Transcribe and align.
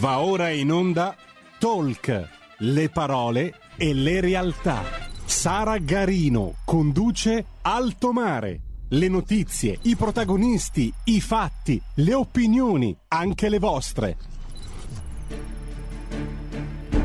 Va 0.00 0.20
ora 0.20 0.48
in 0.48 0.72
onda 0.72 1.14
Talk, 1.58 2.28
le 2.60 2.88
parole 2.88 3.54
e 3.76 3.92
le 3.92 4.20
realtà. 4.20 4.80
Sara 5.26 5.76
Garino 5.76 6.54
conduce 6.64 7.44
Alto 7.60 8.10
Mare. 8.10 8.60
Le 8.88 9.08
notizie, 9.08 9.76
i 9.82 9.96
protagonisti, 9.96 10.90
i 11.04 11.20
fatti, 11.20 11.78
le 11.96 12.14
opinioni, 12.14 12.96
anche 13.08 13.50
le 13.50 13.58
vostre. 13.58 14.16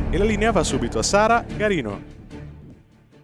E 0.10 0.18
la 0.18 0.24
linea 0.24 0.54
va 0.54 0.64
subito 0.64 0.98
a 0.98 1.04
Sara 1.04 1.42
Garino. 1.42 2.02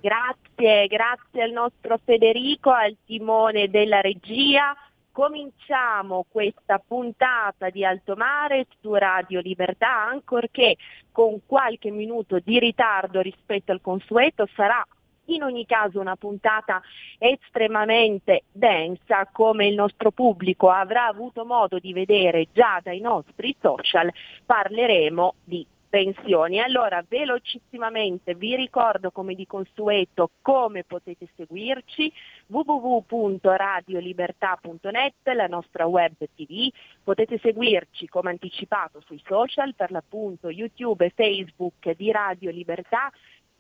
Grazie, 0.02 0.88
grazie 0.88 1.44
al 1.44 1.52
nostro 1.52 1.98
Federico, 2.04 2.72
al 2.72 2.98
timone 3.06 3.70
della 3.70 4.02
regia. 4.02 4.76
Cominciamo 5.12 6.26
questa 6.30 6.80
puntata 6.80 7.70
di 7.70 7.84
Alto 7.84 8.16
Mare 8.16 8.68
su 8.80 8.94
Radio 8.94 9.42
Libertà, 9.42 10.08
ancorché 10.08 10.78
con 11.12 11.42
qualche 11.46 11.92
minuto 11.92 12.40
di 12.40 12.58
ritardo 12.60 13.20
rispetto 13.20 13.74
al 13.74 13.82
consueto, 13.82 14.48
sarà 14.56 14.86
in 15.26 15.44
ogni 15.44 15.66
caso 15.66 16.00
una 16.00 16.16
puntata 16.16 16.82
estremamente 17.18 18.44
densa 18.54 19.28
come 19.32 19.68
il 19.68 19.76
nostro 19.76 20.12
pubblico 20.12 20.70
avrà 20.70 21.08
avuto 21.08 21.44
modo 21.44 21.78
di 21.78 21.92
vedere 21.92 22.48
già 22.54 22.80
dai 22.82 23.02
nostri 23.02 23.54
social, 23.60 24.10
parleremo 24.46 25.36
di 25.44 25.68
pensioni. 25.92 26.60
Allora, 26.62 27.06
velocissimamente 27.08 28.34
vi 28.34 28.56
ricordo 28.56 29.12
come 29.12 29.36
di 29.36 29.46
consueto 29.46 30.32
come 30.42 30.86
potete 30.86 31.28
seguirci 31.36 32.12
www.radiolibertà.net, 32.48 35.14
la 35.36 35.48
nostra 35.48 35.86
web 35.86 36.14
tv, 36.34 36.72
potete 37.04 37.38
seguirci 37.40 38.08
come 38.08 38.30
anticipato 38.30 39.02
sui 39.06 39.22
social, 39.26 39.76
per 39.76 39.92
l'appunto 39.92 40.50
YouTube 40.50 41.06
e 41.06 41.12
Facebook 41.14 41.92
di 41.92 42.10
Radio 42.10 42.52
Libertà, 42.52 43.12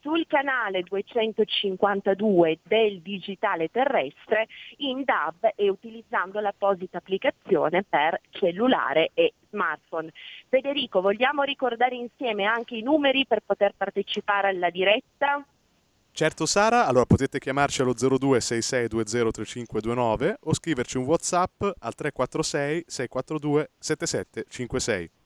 sul 0.02 0.26
canale 0.28 0.84
252 0.84 2.60
del 2.64 3.02
digitale 3.02 3.70
terrestre 3.70 4.48
in 4.78 5.04
DAB 5.04 5.52
e 5.56 5.70
utilizzando 5.70 6.40
l'apposita 6.40 6.98
applicazione 6.98 7.84
per 7.88 8.20
cellulare 8.32 9.12
e 9.14 9.34
smartphone. 9.50 10.12
Federico, 10.50 11.02
vogliamo 11.02 11.44
ricordare 11.44 11.96
insieme 11.96 12.46
anche 12.46 12.76
i 12.76 12.82
numeri 12.82 13.26
per 13.26 13.42
poter 13.46 13.74
partecipare 13.78 14.50
alla 14.50 14.70
diretta? 14.70 15.46
Certo 16.14 16.46
Sara, 16.46 16.88
allora 16.88 17.06
potete 17.06 17.40
chiamarci 17.40 17.82
allo 17.82 17.94
0266203529 17.94 20.34
o 20.42 20.54
scriverci 20.54 20.98
un 20.98 21.06
WhatsApp 21.06 21.62
al 21.62 21.96
346 21.96 22.84
642 22.86 23.72
7756. 23.80 25.21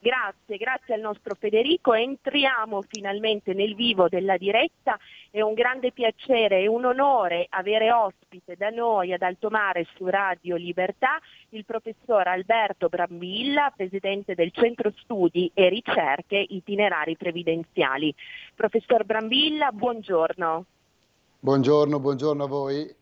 Grazie, 0.00 0.58
grazie 0.58 0.94
al 0.94 1.00
nostro 1.00 1.34
Federico. 1.34 1.92
Entriamo 1.92 2.82
finalmente 2.82 3.52
nel 3.52 3.74
vivo 3.74 4.08
della 4.08 4.36
diretta. 4.36 4.96
È 5.28 5.40
un 5.40 5.54
grande 5.54 5.90
piacere 5.90 6.60
e 6.60 6.68
un 6.68 6.84
onore 6.84 7.46
avere 7.50 7.90
ospite 7.90 8.54
da 8.56 8.70
noi 8.70 9.12
ad 9.12 9.22
Altomare 9.22 9.88
su 9.96 10.06
Radio 10.06 10.54
Libertà 10.54 11.18
il 11.50 11.64
professor 11.64 12.28
Alberto 12.28 12.88
Brambilla, 12.88 13.72
presidente 13.74 14.36
del 14.36 14.52
Centro 14.52 14.92
Studi 14.98 15.50
e 15.52 15.68
Ricerche 15.68 16.46
Itinerari 16.48 17.16
Previdenziali. 17.16 18.14
Professor 18.54 19.04
Brambilla, 19.04 19.72
buongiorno. 19.72 20.64
Buongiorno, 21.40 21.98
buongiorno 21.98 22.44
a 22.44 22.48
voi. 22.48 22.96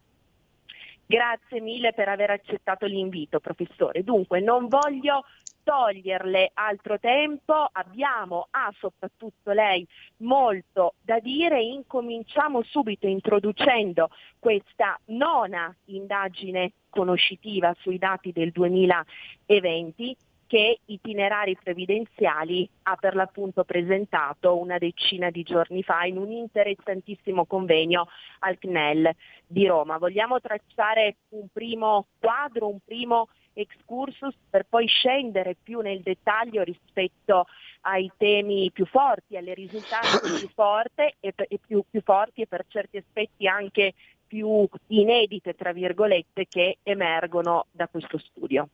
Grazie 1.08 1.61
mille 1.61 1.92
per 1.92 2.08
aver 2.08 2.30
accettato 2.30 2.86
l'invito, 2.86 3.39
professore. 3.39 4.02
Dunque, 4.02 4.41
non 4.41 4.67
voglio 4.67 5.24
toglierle 5.67 6.53
altro 6.55 6.97
tempo, 7.00 7.69
abbiamo, 7.72 8.47
ha 8.50 8.72
soprattutto 8.78 9.50
lei, 9.50 9.84
molto 10.19 10.95
da 11.00 11.19
dire. 11.19 11.61
Incominciamo 11.61 12.62
subito 12.62 13.08
introducendo 13.08 14.11
questa 14.39 14.96
nona 15.07 15.74
indagine 15.86 16.70
conoscitiva 16.89 17.74
sui 17.80 17.98
dati 17.98 18.30
del 18.30 18.52
2020 18.52 20.17
che 20.46 20.79
Itinerari 20.85 21.57
Previdenziali 21.61 22.68
ha 22.85 22.95
per 22.95 23.17
l'appunto 23.17 23.64
presentato 23.64 24.57
una 24.57 24.79
decina 24.79 25.30
di 25.30 25.42
giorni 25.42 25.83
fa 25.83 26.05
in 26.05 26.17
un 26.17 26.30
interessantissimo 26.30 27.45
convegno 27.45 28.07
al 28.39 28.57
CNEL 28.57 29.11
di 29.45 29.67
Roma. 29.67 29.98
Vogliamo 29.98 30.41
tracciare 30.41 31.17
un 31.30 31.48
primo 31.52 32.07
quadro, 32.20 32.68
un 32.68 32.79
primo 32.85 33.27
excursus 33.56 34.34
per 34.50 34.67
poi 34.68 34.86
scendere 34.86 35.56
più 35.61 35.80
nel 35.80 36.00
dettaglio 36.00 36.62
rispetto 36.62 37.46
ai 37.83 38.11
temi 38.17 38.70
più 38.72 38.86
forti, 38.86 39.36
alle 39.36 39.55
risultanze 39.55 40.20
più, 40.39 40.48
forte 40.55 41.14
e, 41.20 41.33
e 41.36 41.58
più, 41.64 41.83
più 41.89 42.02
forti 42.02 42.42
e 42.42 42.46
per 42.46 42.64
certi 42.68 42.98
aspetti 42.98 43.46
anche 43.46 43.94
più 44.27 44.68
inedite, 44.89 45.55
tra 45.55 45.72
virgolette, 45.72 46.46
che 46.48 46.78
emergono 46.83 47.67
da 47.70 47.86
questo 47.89 48.18
studio. 48.18 48.68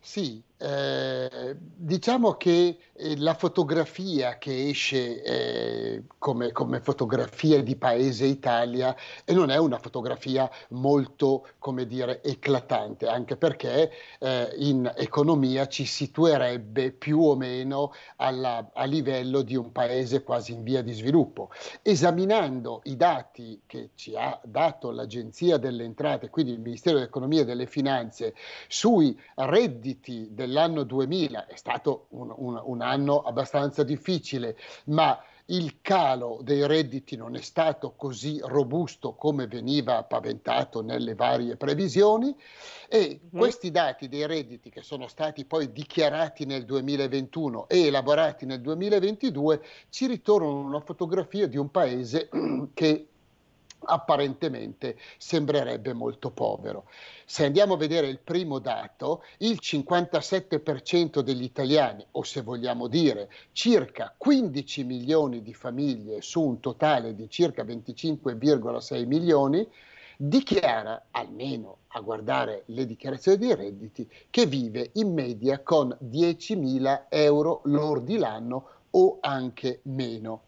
Sì, 0.00 0.42
eh, 0.60 1.56
diciamo 1.56 2.34
che 2.34 2.78
eh, 2.92 3.16
la 3.16 3.32
fotografia 3.32 4.36
che 4.36 4.68
esce 4.68 5.22
eh, 5.22 6.02
come, 6.18 6.52
come, 6.52 6.80
fotografia 6.80 7.62
di 7.62 7.76
paese 7.76 8.26
Italia 8.26 8.94
e 9.24 9.32
non 9.32 9.50
è 9.50 9.56
una 9.56 9.78
fotografia 9.78 10.50
molto, 10.70 11.48
come 11.58 11.86
dire, 11.86 12.22
eclatante, 12.22 13.06
anche 13.06 13.36
perché 13.36 13.90
eh, 14.18 14.52
in 14.58 14.92
economia 14.96 15.66
ci 15.66 15.86
situerebbe 15.86 16.92
più 16.92 17.20
o 17.20 17.36
meno 17.36 17.94
alla, 18.16 18.70
a 18.74 18.84
livello 18.84 19.40
di 19.40 19.56
un 19.56 19.72
paese 19.72 20.22
quasi 20.22 20.52
in 20.52 20.62
via 20.62 20.82
di 20.82 20.92
sviluppo. 20.92 21.50
Esaminando 21.80 22.82
i 22.84 22.96
dati 22.96 23.62
che 23.64 23.92
ci 23.94 24.14
ha 24.14 24.38
dato 24.44 24.90
l'Agenzia 24.90 25.56
delle 25.56 25.84
Entrate, 25.84 26.28
quindi 26.28 26.52
il 26.52 26.60
Ministero 26.60 26.96
dell'Economia 26.96 27.40
e 27.40 27.44
delle 27.46 27.66
Finanze, 27.66 28.34
sui 28.68 29.18
redditi 29.36 30.28
del 30.32 30.49
dell'anno 30.50 30.82
2000 30.82 31.46
è 31.46 31.54
stato 31.54 32.06
un, 32.10 32.34
un, 32.36 32.60
un 32.62 32.80
anno 32.82 33.22
abbastanza 33.22 33.84
difficile, 33.84 34.56
ma 34.86 35.22
il 35.46 35.78
calo 35.80 36.40
dei 36.42 36.66
redditi 36.66 37.16
non 37.16 37.34
è 37.34 37.40
stato 37.40 37.94
così 37.96 38.40
robusto 38.42 39.14
come 39.14 39.46
veniva 39.46 40.02
paventato 40.04 40.80
nelle 40.80 41.14
varie 41.14 41.56
previsioni 41.56 42.34
e 42.88 43.20
mm-hmm. 43.20 43.36
questi 43.40 43.70
dati 43.70 44.08
dei 44.08 44.26
redditi 44.26 44.70
che 44.70 44.82
sono 44.82 45.08
stati 45.08 45.44
poi 45.44 45.72
dichiarati 45.72 46.44
nel 46.44 46.64
2021 46.64 47.68
e 47.68 47.86
elaborati 47.86 48.46
nel 48.46 48.60
2022 48.60 49.62
ci 49.88 50.06
ritornano 50.06 50.60
una 50.60 50.80
fotografia 50.80 51.48
di 51.48 51.56
un 51.56 51.70
paese 51.70 52.28
che 52.72 53.09
apparentemente 53.84 54.98
sembrerebbe 55.18 55.92
molto 55.92 56.30
povero. 56.30 56.84
Se 57.24 57.44
andiamo 57.44 57.74
a 57.74 57.78
vedere 57.78 58.08
il 58.08 58.18
primo 58.18 58.58
dato, 58.58 59.22
il 59.38 59.58
57% 59.60 61.20
degli 61.20 61.42
italiani, 61.42 62.04
o 62.12 62.22
se 62.22 62.42
vogliamo 62.42 62.86
dire 62.88 63.30
circa 63.52 64.14
15 64.16 64.84
milioni 64.84 65.42
di 65.42 65.54
famiglie 65.54 66.20
su 66.22 66.42
un 66.42 66.60
totale 66.60 67.14
di 67.14 67.28
circa 67.30 67.64
25,6 67.64 69.06
milioni, 69.06 69.66
dichiara, 70.16 71.06
almeno 71.12 71.78
a 71.88 72.00
guardare 72.00 72.64
le 72.66 72.84
dichiarazioni 72.84 73.38
dei 73.38 73.54
redditi, 73.54 74.08
che 74.28 74.46
vive 74.46 74.90
in 74.94 75.12
media 75.14 75.60
con 75.60 75.96
10.000 76.04 77.04
euro 77.08 77.62
lordi 77.64 78.18
l'anno 78.18 78.66
o 78.90 79.18
anche 79.20 79.80
meno. 79.84 80.42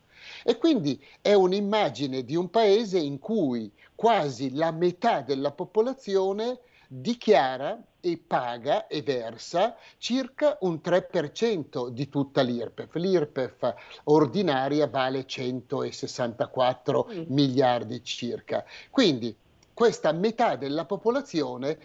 E 0.44 0.58
quindi 0.58 1.02
è 1.20 1.34
un'immagine 1.34 2.24
di 2.24 2.36
un 2.36 2.50
paese 2.50 2.98
in 2.98 3.18
cui 3.18 3.70
quasi 3.94 4.54
la 4.54 4.70
metà 4.70 5.20
della 5.20 5.52
popolazione 5.52 6.60
dichiara 6.88 7.80
e 8.00 8.18
paga 8.18 8.88
e 8.88 9.00
versa 9.02 9.76
circa 9.96 10.58
un 10.62 10.80
3% 10.82 11.88
di 11.88 12.08
tutta 12.08 12.42
l'IRPEF. 12.42 12.94
L'IRPEF 12.94 13.74
ordinaria 14.04 14.88
vale 14.88 15.24
164 15.24 17.08
mm. 17.08 17.22
miliardi 17.28 18.02
circa. 18.02 18.64
Quindi 18.90 19.34
questa 19.72 20.12
metà 20.12 20.56
della 20.56 20.84
popolazione 20.84 21.78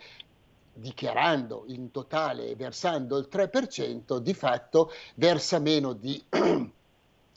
dichiarando 0.74 1.64
in 1.68 1.92
totale 1.92 2.50
e 2.50 2.56
versando 2.56 3.18
il 3.18 3.28
3%, 3.32 4.18
di 4.18 4.34
fatto 4.34 4.92
versa 5.16 5.60
meno 5.60 5.94
di 5.94 6.22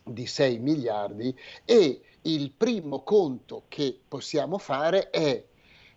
di 0.05 0.27
6 0.27 0.59
miliardi 0.59 1.37
e 1.65 2.01
il 2.23 2.53
primo 2.53 3.03
conto 3.03 3.65
che 3.69 3.99
possiamo 4.07 4.59
fare 4.59 5.11
è 5.11 5.45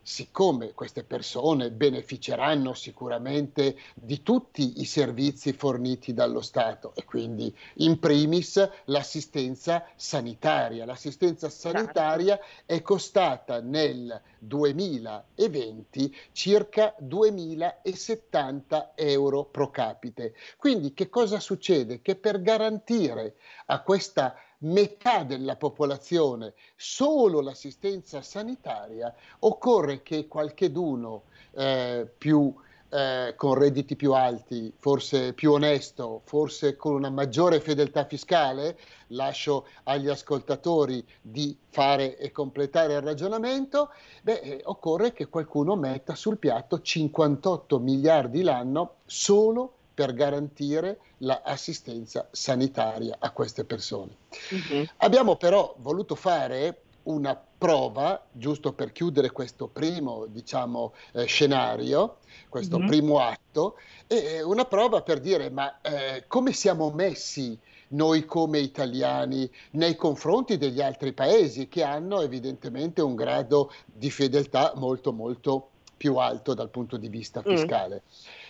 siccome 0.04 0.74
queste 0.74 1.04
persone 1.04 1.72
beneficeranno 1.72 2.74
sicuramente 2.74 3.78
di 3.96 4.22
tutti 4.22 4.82
i 4.82 4.86
servizi 4.86 5.54
forniti 5.54 6.14
dallo 6.14 6.42
Stato 6.42 6.94
e 6.96 7.06
quindi 7.06 7.56
in 7.76 7.98
primis 8.00 8.70
l'assistenza 8.86 9.86
sanitaria. 9.96 10.86
L'assistenza 10.86 11.50
certo. 11.50 11.78
sanitaria 11.78 12.40
è 12.66 12.82
costata 12.82 13.62
nel 13.62 14.22
2020 14.40 16.16
circa 16.34 16.94
2.070 17.02 18.90
euro 18.96 19.46
pro 19.46 19.70
capite. 19.72 20.36
Quindi 20.58 20.94
che 20.94 21.10
cosa 21.10 21.40
succede? 21.40 22.02
Che 22.02 22.16
per 22.16 22.42
garantire 22.42 23.36
a 23.68 23.82
questa 23.82 24.36
metà 24.64 25.24
della 25.24 25.56
popolazione 25.56 26.54
solo 26.76 27.42
l'assistenza 27.42 28.22
sanitaria, 28.22 29.14
occorre 29.40 30.04
che 30.04 30.28
qualcheduno 30.28 31.24
eh, 31.52 32.10
più 32.18 32.54
eh, 32.94 33.34
con 33.36 33.56
redditi 33.56 33.96
più 33.96 34.14
alti, 34.14 34.72
forse 34.78 35.34
più 35.34 35.52
onesto, 35.54 36.22
forse 36.26 36.76
con 36.76 36.94
una 36.94 37.10
maggiore 37.10 37.60
fedeltà 37.60 38.06
fiscale, 38.06 38.78
lascio 39.08 39.66
agli 39.86 40.08
ascoltatori 40.08 41.04
di 41.20 41.58
fare 41.70 42.18
e 42.18 42.32
completare 42.32 42.94
il 42.94 43.02
ragionamento, 43.02 43.90
beh, 44.22 44.40
eh, 44.40 44.62
occorre 44.66 45.12
che 45.12 45.28
qualcuno 45.28 45.76
metta 45.76 46.14
sul 46.14 46.38
piatto 46.38 46.82
58 46.82 47.80
miliardi 47.80 48.44
l'anno 48.44 48.98
solo 49.06 49.68
per 49.68 49.83
garantire 49.94 51.00
l'assistenza 51.18 52.28
sanitaria 52.32 53.16
a 53.20 53.32
queste 53.32 53.64
persone. 53.64 54.16
Uh-huh. 54.50 54.86
Abbiamo 54.98 55.36
però 55.36 55.76
voluto 55.78 56.16
fare 56.16 56.82
una 57.04 57.36
prova, 57.36 58.26
giusto 58.32 58.74
per 58.74 58.92
chiudere 58.92 59.32
questo 59.32 59.68
primo 59.68 60.26
diciamo, 60.26 60.94
eh, 61.14 61.26
scenario, 61.26 62.18
questo 62.50 62.78
uh-huh. 62.78 62.88
primo 62.88 63.20
atto, 63.20 63.78
e 64.08 64.42
una 64.42 64.66
prova 64.66 65.02
per 65.02 65.20
dire 65.20 65.50
ma 65.50 65.82
eh, 65.82 66.26
come 66.28 66.54
siamo 66.54 66.92
messi 66.92 67.58
noi 67.90 68.26
come 68.26 68.60
italiani 68.60 69.50
nei 69.72 69.96
confronti 69.96 70.58
degli 70.58 70.82
altri 70.82 71.14
paesi 71.14 71.68
che 71.68 71.84
hanno 71.84 72.22
evidentemente 72.22 73.02
un 73.02 73.16
grado 73.16 73.72
di 73.86 74.10
fedeltà 74.10 74.74
molto 74.76 75.14
molto 75.14 75.70
più 75.96 76.18
alto 76.18 76.54
dal 76.54 76.70
punto 76.70 76.98
di 76.98 77.08
vista 77.08 77.40
mm. 77.40 77.44
fiscale. 77.44 78.02
Mm. 78.06 78.42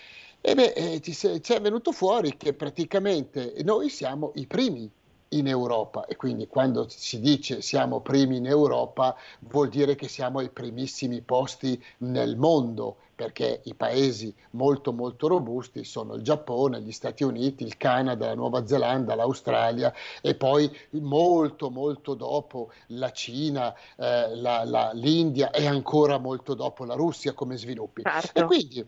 E 0.45 0.55
beh, 0.55 0.73
eh, 0.73 0.99
ci, 0.99 1.13
ci 1.13 1.53
è 1.53 1.61
venuto 1.61 1.93
fuori 1.93 2.35
che 2.35 2.51
praticamente 2.51 3.55
noi 3.63 3.87
siamo 3.87 4.33
i 4.35 4.45
primi 4.45 4.91
in 5.29 5.47
Europa 5.47 6.05
e 6.05 6.17
quindi 6.17 6.47
quando 6.47 6.85
si 6.89 7.21
dice 7.21 7.61
siamo 7.61 8.01
primi 8.01 8.35
in 8.35 8.45
Europa 8.45 9.15
vuol 9.39 9.69
dire 9.69 9.95
che 9.95 10.09
siamo 10.09 10.39
ai 10.39 10.49
primissimi 10.49 11.21
posti 11.21 11.81
nel 11.99 12.35
mondo 12.35 12.97
perché 13.15 13.61
i 13.63 13.73
paesi 13.73 14.35
molto 14.51 14.91
molto 14.91 15.29
robusti 15.29 15.85
sono 15.85 16.15
il 16.15 16.23
Giappone, 16.23 16.81
gli 16.81 16.91
Stati 16.91 17.23
Uniti, 17.23 17.63
il 17.63 17.77
Canada, 17.77 18.25
la 18.25 18.35
Nuova 18.35 18.67
Zelanda, 18.67 19.15
l'Australia 19.15 19.93
e 20.21 20.35
poi 20.35 20.69
molto 20.89 21.69
molto 21.69 22.15
dopo 22.15 22.71
la 22.87 23.11
Cina, 23.11 23.73
eh, 23.95 24.35
la, 24.35 24.65
la, 24.65 24.91
l'India 24.93 25.51
e 25.51 25.65
ancora 25.67 26.17
molto 26.17 26.53
dopo 26.53 26.83
la 26.83 26.95
Russia 26.95 27.31
come 27.31 27.55
sviluppi. 27.55 28.01
Certo. 28.01 28.41
E 28.41 28.43
quindi 28.43 28.85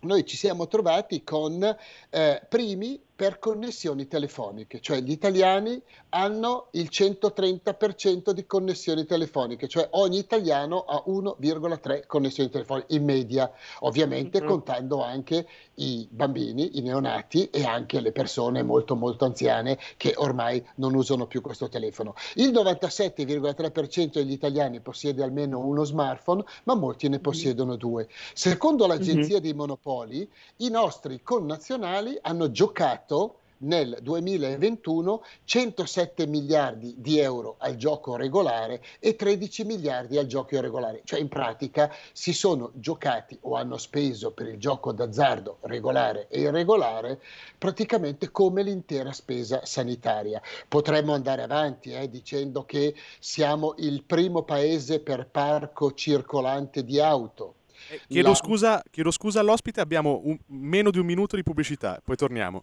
noi 0.00 0.24
ci 0.24 0.36
siamo 0.36 0.66
trovati 0.66 1.24
con 1.24 1.62
eh, 2.10 2.42
primi 2.48 3.00
per 3.18 3.40
connessioni 3.40 4.06
telefoniche, 4.06 4.78
cioè 4.80 5.00
gli 5.00 5.10
italiani 5.10 5.82
hanno 6.10 6.68
il 6.74 6.88
130% 6.88 8.30
di 8.30 8.46
connessioni 8.46 9.06
telefoniche, 9.06 9.66
cioè 9.66 9.88
ogni 9.94 10.18
italiano 10.18 10.84
ha 10.84 11.02
1,3 11.04 12.06
connessioni 12.06 12.48
telefoniche 12.48 12.94
in 12.94 13.02
media, 13.02 13.50
ovviamente 13.80 14.38
mm-hmm. 14.38 14.48
contando 14.48 15.02
anche 15.02 15.48
i 15.74 16.06
bambini, 16.08 16.78
i 16.78 16.80
neonati 16.80 17.50
e 17.50 17.64
anche 17.64 17.98
le 17.98 18.12
persone 18.12 18.62
molto 18.62 18.94
molto 18.94 19.24
anziane 19.24 19.78
che 19.96 20.14
ormai 20.16 20.64
non 20.76 20.94
usano 20.94 21.26
più 21.26 21.40
questo 21.40 21.68
telefono. 21.68 22.14
Il 22.34 22.52
97,3% 22.52 24.12
degli 24.12 24.30
italiani 24.30 24.78
possiede 24.78 25.24
almeno 25.24 25.58
uno 25.58 25.82
smartphone, 25.82 26.44
ma 26.62 26.76
molti 26.76 27.06
ne 27.08 27.14
mm-hmm. 27.14 27.22
possiedono 27.22 27.74
due. 27.74 28.06
Secondo 28.32 28.86
l'Agenzia 28.86 29.34
mm-hmm. 29.34 29.42
dei 29.42 29.54
Monopoli, 29.54 30.30
i 30.58 30.68
nostri 30.68 31.20
connazionali 31.20 32.16
hanno 32.22 32.52
giocato 32.52 33.06
fatto 33.08 33.38
nel 33.60 33.98
2021 34.02 35.24
107 35.42 36.28
miliardi 36.28 36.94
di 36.98 37.18
euro 37.18 37.56
al 37.58 37.74
gioco 37.74 38.14
regolare 38.14 38.80
e 39.00 39.16
13 39.16 39.64
miliardi 39.64 40.16
al 40.16 40.26
gioco 40.26 40.54
irregolare, 40.54 41.00
cioè 41.02 41.18
in 41.18 41.26
pratica 41.26 41.92
si 42.12 42.32
sono 42.32 42.70
giocati 42.74 43.36
o 43.40 43.56
hanno 43.56 43.76
speso 43.76 44.30
per 44.30 44.46
il 44.46 44.58
gioco 44.58 44.92
d'azzardo 44.92 45.58
regolare 45.62 46.28
e 46.28 46.42
irregolare 46.42 47.20
praticamente 47.56 48.30
come 48.30 48.62
l'intera 48.62 49.12
spesa 49.12 49.64
sanitaria. 49.64 50.40
Potremmo 50.68 51.14
andare 51.14 51.42
avanti 51.42 51.90
eh, 51.90 52.08
dicendo 52.08 52.64
che 52.64 52.94
siamo 53.18 53.74
il 53.78 54.04
primo 54.04 54.42
paese 54.42 55.00
per 55.00 55.26
parco 55.26 55.94
circolante 55.94 56.84
di 56.84 57.00
auto. 57.00 57.54
Eh, 57.90 58.02
chiedo, 58.06 58.28
La... 58.28 58.34
scusa, 58.36 58.82
chiedo 58.88 59.10
scusa 59.10 59.40
all'ospite, 59.40 59.80
abbiamo 59.80 60.20
un, 60.22 60.38
meno 60.46 60.92
di 60.92 61.00
un 61.00 61.06
minuto 61.06 61.34
di 61.34 61.42
pubblicità, 61.42 62.00
poi 62.04 62.14
torniamo. 62.14 62.62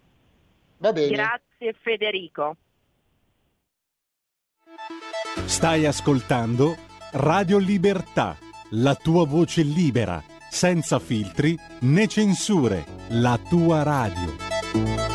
Va 0.77 0.92
bene. 0.92 1.07
Grazie 1.16 1.74
Federico. 1.81 2.57
Stai 5.45 5.86
ascoltando 5.86 6.75
Radio 7.13 7.57
Libertà, 7.57 8.38
la 8.72 8.95
tua 8.95 9.25
voce 9.25 9.62
libera, 9.62 10.22
senza 10.50 11.00
filtri 11.00 11.57
né 11.81 12.07
censure, 12.07 12.83
la 13.10 13.39
tua 13.50 13.83
radio. 13.83 15.14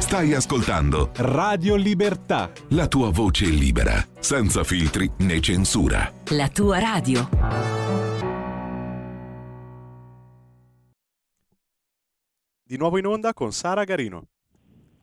Stai 0.00 0.32
ascoltando 0.32 1.10
Radio 1.16 1.76
Libertà. 1.76 2.50
La 2.70 2.88
tua 2.88 3.10
voce 3.10 3.44
libera, 3.44 4.02
senza 4.18 4.64
filtri 4.64 5.08
né 5.18 5.40
censura. 5.40 6.10
La 6.30 6.48
tua 6.48 6.78
radio. 6.80 7.28
Di 12.64 12.76
nuovo 12.78 12.98
in 12.98 13.06
onda 13.06 13.34
con 13.34 13.52
Sara 13.52 13.84
Garino. 13.84 14.24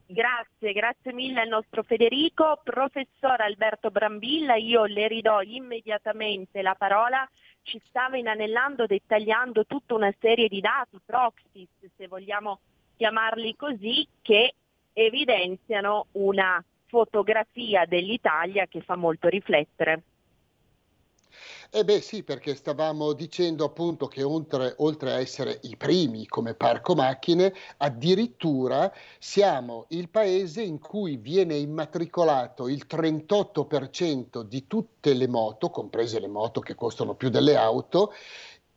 Grazie, 0.08 0.74
grazie 0.74 1.14
mille 1.14 1.42
al 1.42 1.48
nostro 1.48 1.84
Federico. 1.84 2.60
Professor 2.64 3.40
Alberto 3.40 3.92
Brambilla, 3.92 4.56
io 4.56 4.86
le 4.86 5.08
ridò 5.08 5.42
immediatamente 5.42 6.64
la 6.64 6.76
parola. 6.76 7.30
Ci 7.62 7.80
stava 7.88 8.18
inanellando, 8.18 8.88
dettagliando 8.88 9.66
tutta 9.68 9.94
una 9.94 10.14
serie 10.20 10.48
di 10.48 10.60
dati, 10.60 10.98
proxy, 11.06 11.68
se 11.96 12.08
vogliamo 12.08 12.60
chiamarli 12.98 13.56
così, 13.56 14.06
che 14.24 14.54
evidenziano 14.98 16.08
una 16.14 16.64
fotografia 16.88 17.86
dell'Italia 17.86 18.66
che 18.66 18.82
fa 18.82 18.96
molto 18.96 19.28
riflettere. 19.28 20.02
Eh 21.70 21.84
beh 21.84 22.02
sì, 22.02 22.24
perché 22.24 22.56
stavamo 22.56 23.14
dicendo 23.14 23.66
appunto 23.66 24.08
che 24.08 24.24
oltre, 24.24 24.74
oltre, 24.78 25.12
a 25.12 25.20
essere 25.20 25.60
i 25.64 25.76
primi 25.76 26.26
come 26.26 26.56
parco 26.56 26.96
macchine, 26.96 27.54
addirittura 27.78 28.92
siamo 29.20 29.86
il 29.90 30.10
paese 30.10 30.62
in 30.64 30.80
cui 30.80 31.18
viene 31.18 31.56
immatricolato 31.58 32.68
il 32.68 32.86
38% 32.90 34.42
di 34.42 34.66
tutte 34.66 35.14
le 35.14 35.28
moto, 35.28 35.70
comprese 35.70 36.20
le 36.20 36.30
moto 36.30 36.62
che 36.62 36.74
costano 36.74 37.16
più 37.16 37.30
delle 37.30 37.58
auto, 37.58 38.14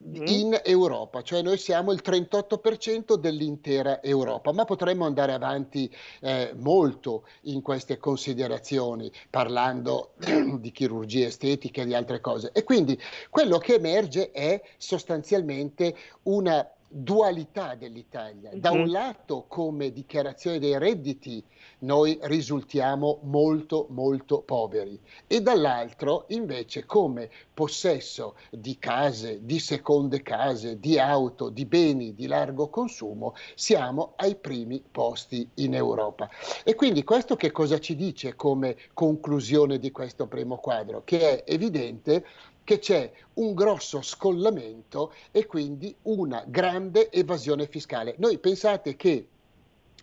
in 0.03 0.59
Europa, 0.65 1.23
cioè 1.23 1.43
noi 1.43 1.59
siamo 1.59 1.93
il 1.93 2.01
38% 2.03 3.17
dell'intera 3.17 4.03
Europa, 4.03 4.51
ma 4.53 4.65
potremmo 4.65 5.05
andare 5.05 5.33
avanti 5.33 5.95
eh, 6.21 6.53
molto 6.57 7.27
in 7.43 7.61
queste 7.61 7.99
considerazioni, 7.99 9.13
parlando 9.29 10.13
di 10.59 10.71
chirurgia 10.73 11.27
estetica 11.27 11.83
e 11.83 11.87
di 11.87 11.95
altre 11.95 12.21
cose. 12.21 12.51
E 12.53 12.65
quindi 12.65 12.99
quello 13.29 13.59
che 13.59 13.75
emerge 13.75 14.31
è 14.31 14.63
sostanzialmente 14.79 15.95
una 16.23 16.67
dualità 16.93 17.77
dell'Italia. 17.77 18.51
Da 18.53 18.73
un 18.73 18.81
mhm. 18.81 18.91
lato, 18.91 19.45
come 19.47 19.93
dichiarazione 19.93 20.59
dei 20.59 20.77
redditi, 20.77 21.43
noi 21.81 22.19
risultiamo 22.23 23.21
molto, 23.23 23.87
molto 23.91 24.41
poveri 24.41 24.99
e 25.29 25.41
dall'altro, 25.41 26.25
invece, 26.29 26.85
come 26.85 27.31
possesso 27.55 28.35
di 28.51 28.79
case, 28.79 29.45
di 29.45 29.61
seconde 29.61 30.23
case, 30.23 30.81
di 30.81 30.99
auto, 30.99 31.49
di 31.49 31.65
beni 31.65 32.15
di 32.15 32.27
largo 32.27 32.69
consumo, 32.69 33.35
siamo 33.55 34.15
ai 34.17 34.35
primi 34.35 34.83
posti 34.91 35.49
in 35.55 35.75
Europa. 35.75 36.29
E 36.65 36.75
quindi 36.75 37.05
questo 37.05 37.37
che 37.37 37.53
cosa 37.53 37.79
ci 37.79 37.95
dice 37.95 38.35
come 38.35 38.77
conclusione 38.93 39.79
di 39.79 39.93
questo 39.93 40.27
primo 40.27 40.57
quadro? 40.57 41.03
Che 41.05 41.45
è 41.45 41.53
evidente 41.53 42.25
che 42.71 42.79
c'è 42.79 43.11
un 43.35 43.53
grosso 43.53 44.01
scollamento 44.01 45.13
e 45.33 45.45
quindi 45.45 45.93
una 46.03 46.45
grande 46.47 47.11
evasione 47.11 47.67
fiscale. 47.67 48.15
Noi 48.19 48.39
pensate 48.39 48.95
che 48.95 49.27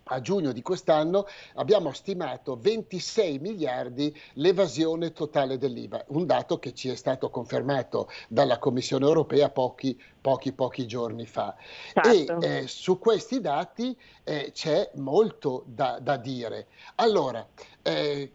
a 0.04 0.20
giugno 0.20 0.52
di 0.52 0.62
quest'anno 0.62 1.28
abbiamo 1.56 1.94
stimato 1.94 2.58
26 2.60 3.40
miliardi 3.40 4.14
l'evasione 4.34 5.14
totale 5.14 5.58
dell'IVA, 5.58 6.04
un 6.10 6.26
dato 6.26 6.60
che 6.60 6.74
ci 6.74 6.90
è 6.90 6.96
stato 6.96 7.30
confermato 7.30 8.10
dalla 8.28 8.60
Commissione 8.60 9.06
europea 9.06 9.50
pochi, 9.50 9.98
pochi, 10.20 10.52
pochi 10.52 10.86
giorni 10.88 11.26
fa. 11.26 11.56
Certo. 11.94 12.42
E 12.42 12.64
eh, 12.64 12.68
su 12.68 13.00
questi 13.00 13.40
dati 13.40 13.98
eh, 14.26 14.52
c'è 14.54 14.92
molto 14.96 15.64
da, 15.68 16.00
da 16.02 16.18
dire. 16.18 16.68
Allora, 16.96 17.48
eh, 17.82 18.32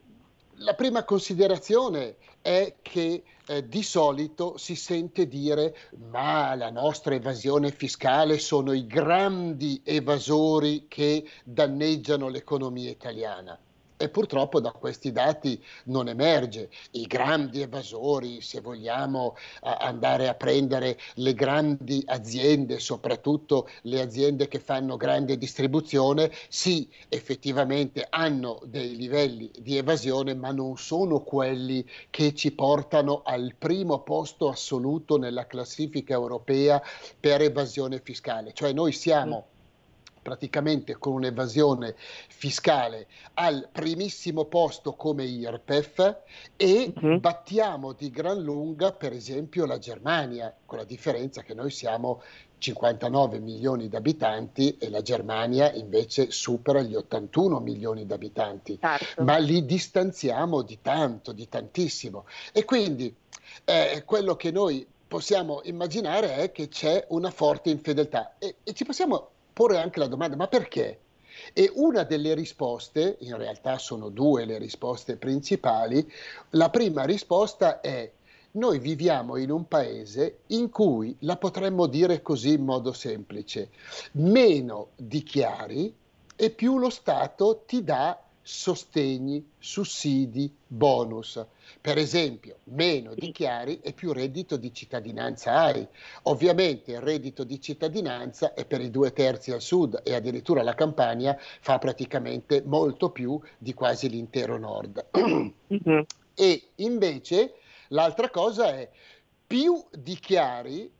la 0.56 0.74
prima 0.74 1.04
considerazione 1.04 2.16
è 2.42 2.74
che 2.82 3.22
eh, 3.46 3.68
di 3.68 3.82
solito 3.82 4.58
si 4.58 4.74
sente 4.74 5.26
dire 5.26 5.74
ma 6.10 6.54
la 6.54 6.70
nostra 6.70 7.14
evasione 7.14 7.70
fiscale 7.70 8.38
sono 8.38 8.72
i 8.72 8.86
grandi 8.86 9.80
evasori 9.84 10.86
che 10.88 11.24
danneggiano 11.44 12.28
l'economia 12.28 12.90
italiana 12.90 13.58
e 14.02 14.08
purtroppo 14.08 14.58
da 14.58 14.72
questi 14.72 15.12
dati 15.12 15.62
non 15.84 16.08
emerge. 16.08 16.70
I 16.92 17.06
grandi 17.06 17.60
evasori, 17.60 18.40
se 18.40 18.60
vogliamo 18.60 19.36
andare 19.60 20.26
a 20.26 20.34
prendere 20.34 20.98
le 21.14 21.34
grandi 21.34 22.02
aziende, 22.06 22.80
soprattutto 22.80 23.68
le 23.82 24.00
aziende 24.00 24.48
che 24.48 24.58
fanno 24.58 24.96
grande 24.96 25.38
distribuzione, 25.38 26.32
sì, 26.48 26.90
effettivamente 27.08 28.04
hanno 28.10 28.60
dei 28.64 28.96
livelli 28.96 29.50
di 29.56 29.76
evasione, 29.76 30.34
ma 30.34 30.50
non 30.50 30.76
sono 30.76 31.20
quelli 31.20 31.86
che 32.10 32.34
ci 32.34 32.50
portano 32.50 33.22
al 33.24 33.54
primo 33.56 34.00
posto 34.00 34.48
assoluto 34.48 35.16
nella 35.16 35.46
classifica 35.46 36.14
europea 36.14 36.82
per 37.20 37.40
evasione 37.40 38.00
fiscale. 38.02 38.52
Cioè 38.52 38.72
noi 38.72 38.90
siamo 38.90 39.51
praticamente 40.22 40.96
con 40.96 41.14
un'evasione 41.14 41.94
fiscale 41.96 43.08
al 43.34 43.68
primissimo 43.70 44.44
posto 44.44 44.94
come 44.94 45.24
IRPEF 45.24 46.16
e 46.56 46.92
uh-huh. 46.94 47.18
battiamo 47.18 47.92
di 47.92 48.10
gran 48.10 48.40
lunga 48.40 48.92
per 48.92 49.12
esempio 49.12 49.66
la 49.66 49.78
Germania, 49.78 50.54
con 50.64 50.78
la 50.78 50.84
differenza 50.84 51.42
che 51.42 51.54
noi 51.54 51.70
siamo 51.70 52.22
59 52.62 53.40
milioni 53.40 53.88
di 53.88 53.96
abitanti 53.96 54.78
e 54.78 54.88
la 54.88 55.02
Germania 55.02 55.72
invece 55.72 56.30
supera 56.30 56.80
gli 56.80 56.94
81 56.94 57.58
milioni 57.58 58.06
di 58.06 58.12
abitanti, 58.12 58.78
certo. 58.80 59.24
ma 59.24 59.36
li 59.38 59.64
distanziamo 59.64 60.62
di 60.62 60.78
tanto, 60.80 61.32
di 61.32 61.48
tantissimo. 61.48 62.24
E 62.52 62.64
quindi 62.64 63.12
eh, 63.64 64.02
quello 64.06 64.36
che 64.36 64.52
noi 64.52 64.86
possiamo 65.08 65.60
immaginare 65.64 66.36
è 66.36 66.52
che 66.52 66.68
c'è 66.68 67.04
una 67.08 67.30
forte 67.30 67.68
infedeltà 67.68 68.36
e, 68.38 68.56
e 68.62 68.72
ci 68.72 68.84
possiamo 68.84 69.30
porre 69.52 69.78
anche 69.78 69.98
la 69.98 70.06
domanda, 70.06 70.36
ma 70.36 70.48
perché? 70.48 70.98
E 71.52 71.70
una 71.74 72.04
delle 72.04 72.34
risposte, 72.34 73.16
in 73.20 73.36
realtà 73.36 73.78
sono 73.78 74.08
due 74.08 74.44
le 74.44 74.58
risposte 74.58 75.16
principali, 75.16 76.10
la 76.50 76.70
prima 76.70 77.04
risposta 77.04 77.80
è 77.80 78.10
noi 78.52 78.78
viviamo 78.78 79.36
in 79.36 79.50
un 79.50 79.66
paese 79.66 80.40
in 80.48 80.68
cui, 80.68 81.16
la 81.20 81.36
potremmo 81.36 81.86
dire 81.86 82.20
così 82.20 82.52
in 82.52 82.64
modo 82.64 82.92
semplice, 82.92 83.70
meno 84.12 84.88
dichiari 84.96 85.94
e 86.36 86.50
più 86.50 86.78
lo 86.78 86.90
Stato 86.90 87.62
ti 87.66 87.82
dà 87.82 88.20
sostegni, 88.42 89.52
sussidi, 89.58 90.54
bonus. 90.66 91.42
Per 91.80 91.98
esempio, 91.98 92.58
meno 92.64 93.14
dichiari 93.14 93.80
e 93.80 93.92
più 93.92 94.12
reddito 94.12 94.56
di 94.56 94.72
cittadinanza 94.72 95.60
hai. 95.60 95.86
Ovviamente 96.24 96.92
il 96.92 97.00
reddito 97.00 97.44
di 97.44 97.60
cittadinanza 97.60 98.54
è 98.54 98.64
per 98.64 98.80
i 98.80 98.90
due 98.90 99.12
terzi 99.12 99.52
al 99.52 99.60
sud 99.60 100.00
e 100.04 100.14
addirittura 100.14 100.62
la 100.62 100.74
Campania 100.74 101.36
fa 101.38 101.78
praticamente 101.78 102.62
molto 102.64 103.10
più 103.10 103.40
di 103.58 103.74
quasi 103.74 104.08
l'intero 104.08 104.58
nord. 104.58 105.06
Mm-hmm. 105.16 106.00
E 106.34 106.68
invece 106.76 107.54
l'altra 107.88 108.30
cosa 108.30 108.68
è 108.74 108.88
più 109.46 109.82
dichiari 109.90 110.90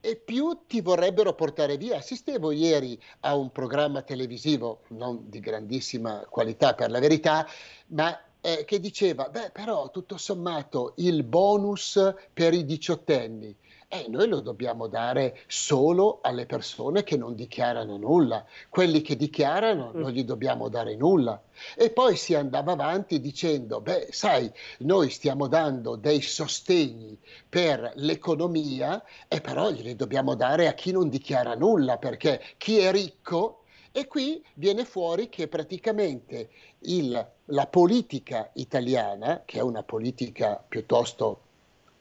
e 0.00 0.14
più 0.14 0.60
ti 0.68 0.80
vorrebbero 0.80 1.34
portare 1.34 1.76
via. 1.76 1.96
Assistevo 1.96 2.52
ieri 2.52 2.96
a 3.20 3.34
un 3.34 3.50
programma 3.50 4.02
televisivo, 4.02 4.82
non 4.88 5.28
di 5.28 5.40
grandissima 5.40 6.24
qualità 6.28 6.74
per 6.74 6.90
la 6.90 7.00
verità, 7.00 7.44
ma 7.88 8.16
eh, 8.46 8.64
che 8.64 8.78
diceva, 8.78 9.28
beh 9.28 9.50
però 9.50 9.90
tutto 9.90 10.16
sommato 10.16 10.92
il 10.98 11.24
bonus 11.24 12.14
per 12.32 12.54
i 12.54 12.64
diciottenni, 12.64 13.52
eh, 13.88 14.06
noi 14.08 14.28
lo 14.28 14.38
dobbiamo 14.38 14.86
dare 14.86 15.40
solo 15.48 16.20
alle 16.22 16.46
persone 16.46 17.02
che 17.02 17.16
non 17.16 17.34
dichiarano 17.34 17.96
nulla. 17.96 18.44
Quelli 18.68 19.02
che 19.02 19.16
dichiarano 19.16 19.90
mm. 19.92 20.00
non 20.00 20.10
gli 20.12 20.22
dobbiamo 20.22 20.68
dare 20.68 20.94
nulla. 20.94 21.42
E 21.76 21.90
poi 21.90 22.14
si 22.14 22.34
andava 22.34 22.70
avanti 22.70 23.20
dicendo, 23.20 23.80
beh, 23.80 24.08
sai, 24.10 24.48
noi 24.78 25.10
stiamo 25.10 25.48
dando 25.48 25.96
dei 25.96 26.20
sostegni 26.20 27.18
per 27.48 27.94
l'economia 27.96 29.02
e 29.26 29.40
però 29.40 29.70
glieli 29.70 29.96
dobbiamo 29.96 30.36
dare 30.36 30.68
a 30.68 30.74
chi 30.74 30.92
non 30.92 31.08
dichiara 31.08 31.56
nulla, 31.56 31.98
perché 31.98 32.40
chi 32.58 32.78
è 32.78 32.92
ricco 32.92 33.62
e 33.90 34.06
qui 34.06 34.44
viene 34.54 34.84
fuori 34.84 35.30
che 35.30 35.48
praticamente 35.48 36.50
il, 36.80 37.34
la 37.46 37.66
politica 37.66 38.50
italiana, 38.54 39.42
che 39.44 39.58
è 39.58 39.62
una 39.62 39.82
politica 39.82 40.62
piuttosto 40.66 41.40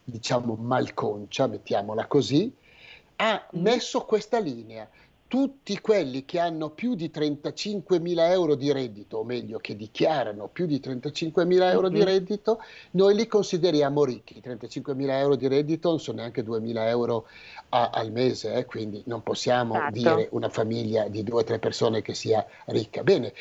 diciamo 0.03 0.55
malconcia, 0.55 1.47
mettiamola 1.47 2.07
così, 2.07 2.53
ha 3.17 3.47
mm. 3.55 3.61
messo 3.61 4.01
questa 4.05 4.39
linea. 4.39 4.87
Tutti 5.27 5.81
quelli 5.81 6.23
che 6.23 6.39
hanno 6.39 6.69
più 6.69 6.93
di 6.93 7.09
35 7.09 7.99
mila 7.99 8.31
euro 8.31 8.53
di 8.53 8.71
reddito, 8.71 9.17
o 9.17 9.23
meglio, 9.23 9.57
che 9.57 9.75
dichiarano 9.75 10.47
più 10.47 10.67
di 10.67 10.79
35 10.79 11.45
mila 11.45 11.71
euro 11.71 11.89
di 11.89 12.03
reddito, 12.03 12.61
noi 12.91 13.15
li 13.15 13.27
consideriamo 13.27 14.05
ricchi. 14.05 14.39
35 14.39 14.93
mila 14.93 15.17
euro 15.17 15.35
di 15.35 15.47
reddito 15.47 15.89
non 15.89 15.99
sono 15.99 16.19
neanche 16.19 16.43
2 16.43 16.59
mila 16.59 16.87
euro 16.87 17.27
a, 17.69 17.89
al 17.89 18.11
mese, 18.11 18.53
eh, 18.53 18.65
quindi 18.65 19.01
non 19.07 19.23
possiamo 19.23 19.73
certo. 19.73 19.91
dire 19.97 20.27
una 20.31 20.49
famiglia 20.49 21.07
di 21.07 21.23
due 21.23 21.41
o 21.41 21.43
tre 21.43 21.57
persone 21.57 22.03
che 22.03 22.13
sia 22.13 22.45
ricca. 22.67 23.01
Bene, 23.01 23.33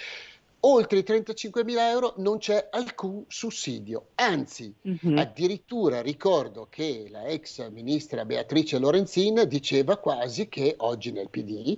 oltre 0.66 0.98
i 0.98 1.04
35.000 1.06 1.78
euro 1.78 2.14
non 2.18 2.38
c'è 2.38 2.68
alcun 2.70 3.24
sussidio, 3.28 4.08
anzi 4.16 4.74
mm-hmm. 4.86 5.18
addirittura 5.18 6.00
ricordo 6.00 6.66
che 6.70 7.06
la 7.10 7.24
ex 7.24 7.68
ministra 7.70 8.24
Beatrice 8.24 8.78
Lorenzin 8.78 9.44
diceva 9.46 9.96
quasi 9.96 10.48
che, 10.48 10.74
oggi 10.78 11.12
nel 11.12 11.28
PD, 11.28 11.76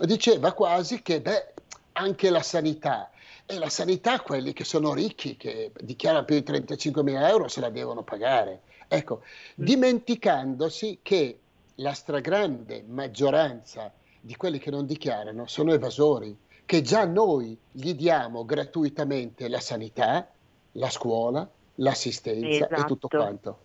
diceva 0.00 0.52
quasi 0.52 1.02
che 1.02 1.20
beh, 1.20 1.54
anche 1.92 2.30
la 2.30 2.42
sanità, 2.42 3.10
e 3.46 3.58
la 3.58 3.70
sanità 3.70 4.20
quelli 4.20 4.52
che 4.52 4.64
sono 4.64 4.92
ricchi, 4.92 5.36
che 5.36 5.70
dichiarano 5.80 6.24
più 6.24 6.38
di 6.38 6.50
35.000 6.50 7.28
euro, 7.28 7.48
se 7.48 7.60
la 7.60 7.70
devono 7.70 8.02
pagare. 8.02 8.62
Ecco, 8.88 9.22
mm. 9.22 9.64
dimenticandosi 9.64 10.98
che 11.02 11.38
la 11.76 11.92
stragrande 11.92 12.84
maggioranza 12.86 13.92
di 14.20 14.34
quelli 14.36 14.58
che 14.58 14.70
non 14.70 14.86
dichiarano 14.86 15.46
sono 15.46 15.72
evasori 15.72 16.36
che 16.66 16.82
già 16.82 17.06
noi 17.06 17.56
gli 17.70 17.94
diamo 17.94 18.44
gratuitamente 18.44 19.48
la 19.48 19.60
sanità, 19.60 20.28
la 20.72 20.90
scuola, 20.90 21.48
l'assistenza 21.76 22.48
esatto. 22.48 22.74
e 22.74 22.84
tutto 22.84 23.08
quanto. 23.08 23.60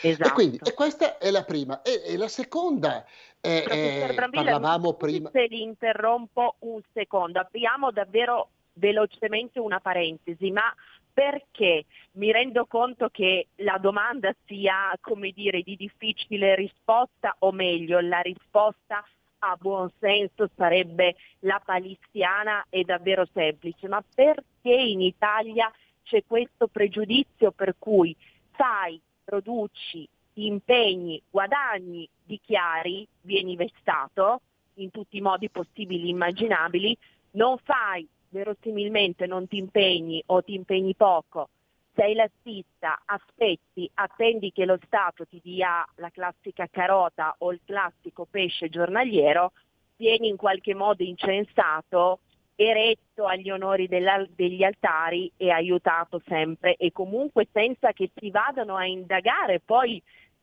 Esatto. 0.00 0.28
E, 0.28 0.32
quindi, 0.32 0.60
e 0.62 0.72
questa 0.72 1.18
è 1.18 1.30
la 1.30 1.44
prima. 1.44 1.82
E, 1.82 2.02
e 2.06 2.16
la 2.16 2.28
seconda, 2.28 3.04
è, 3.38 3.64
è, 3.64 4.14
parlavamo 4.30 4.94
prima... 4.94 5.30
Se 5.32 5.46
li 5.46 5.62
interrompo 5.62 6.56
un 6.60 6.80
secondo, 6.92 7.40
apriamo 7.40 7.90
davvero 7.90 8.48
velocemente 8.72 9.60
una 9.60 9.78
parentesi, 9.78 10.50
ma 10.50 10.74
perché 11.12 11.84
mi 12.12 12.32
rendo 12.32 12.64
conto 12.64 13.08
che 13.10 13.48
la 13.56 13.76
domanda 13.76 14.34
sia, 14.46 14.96
come 15.02 15.32
dire, 15.32 15.60
di 15.60 15.76
difficile 15.76 16.54
risposta, 16.54 17.36
o 17.40 17.52
meglio, 17.52 18.00
la 18.00 18.20
risposta 18.20 19.04
a 19.40 19.56
buon 19.58 19.90
senso 19.98 20.50
sarebbe 20.56 21.16
la 21.40 21.60
paliziana 21.64 22.66
e 22.68 22.84
davvero 22.84 23.26
semplice, 23.32 23.88
ma 23.88 24.02
perché 24.14 24.72
in 24.72 25.00
Italia 25.00 25.70
c'è 26.02 26.24
questo 26.26 26.66
pregiudizio 26.66 27.50
per 27.52 27.76
cui 27.78 28.14
fai, 28.50 29.00
produci, 29.24 30.08
impegni, 30.34 31.20
guadagni, 31.30 32.08
dichiari, 32.24 33.06
vieni 33.22 33.56
vessato, 33.56 34.40
in 34.74 34.90
tutti 34.90 35.16
i 35.16 35.20
modi 35.20 35.48
possibili 35.50 36.06
e 36.06 36.10
immaginabili, 36.10 36.96
non 37.32 37.56
fai 37.58 38.06
verosimilmente, 38.30 39.26
non 39.26 39.46
ti 39.46 39.58
impegni 39.58 40.22
o 40.26 40.42
ti 40.42 40.54
impegni 40.54 40.94
poco, 40.94 41.48
sei 41.94 42.14
lassista, 42.14 43.00
aspetti, 43.04 43.90
attendi 43.94 44.52
che 44.52 44.64
lo 44.64 44.78
Stato 44.84 45.26
ti 45.26 45.40
dia 45.42 45.84
la 45.96 46.10
classica 46.10 46.66
carota 46.70 47.34
o 47.38 47.52
il 47.52 47.60
classico 47.64 48.26
pesce 48.30 48.68
giornaliero, 48.68 49.52
vieni 49.96 50.28
in 50.28 50.36
qualche 50.36 50.74
modo 50.74 51.02
incensato, 51.02 52.20
eretto 52.54 53.24
agli 53.24 53.50
onori 53.50 53.88
degli 53.88 54.62
altari 54.62 55.32
e 55.36 55.50
aiutato 55.50 56.20
sempre 56.26 56.76
e 56.76 56.92
comunque 56.92 57.48
senza 57.50 57.92
che 57.92 58.10
si 58.14 58.30
vadano 58.30 58.76
a 58.76 58.84
indagare 58.84 59.60
poi 59.60 60.02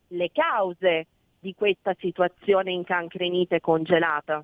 le 0.09 0.31
cause 0.31 1.05
di 1.39 1.53
questa 1.53 1.95
situazione 1.99 2.71
incancrenita 2.71 3.55
e 3.55 3.59
congelata 3.59 4.43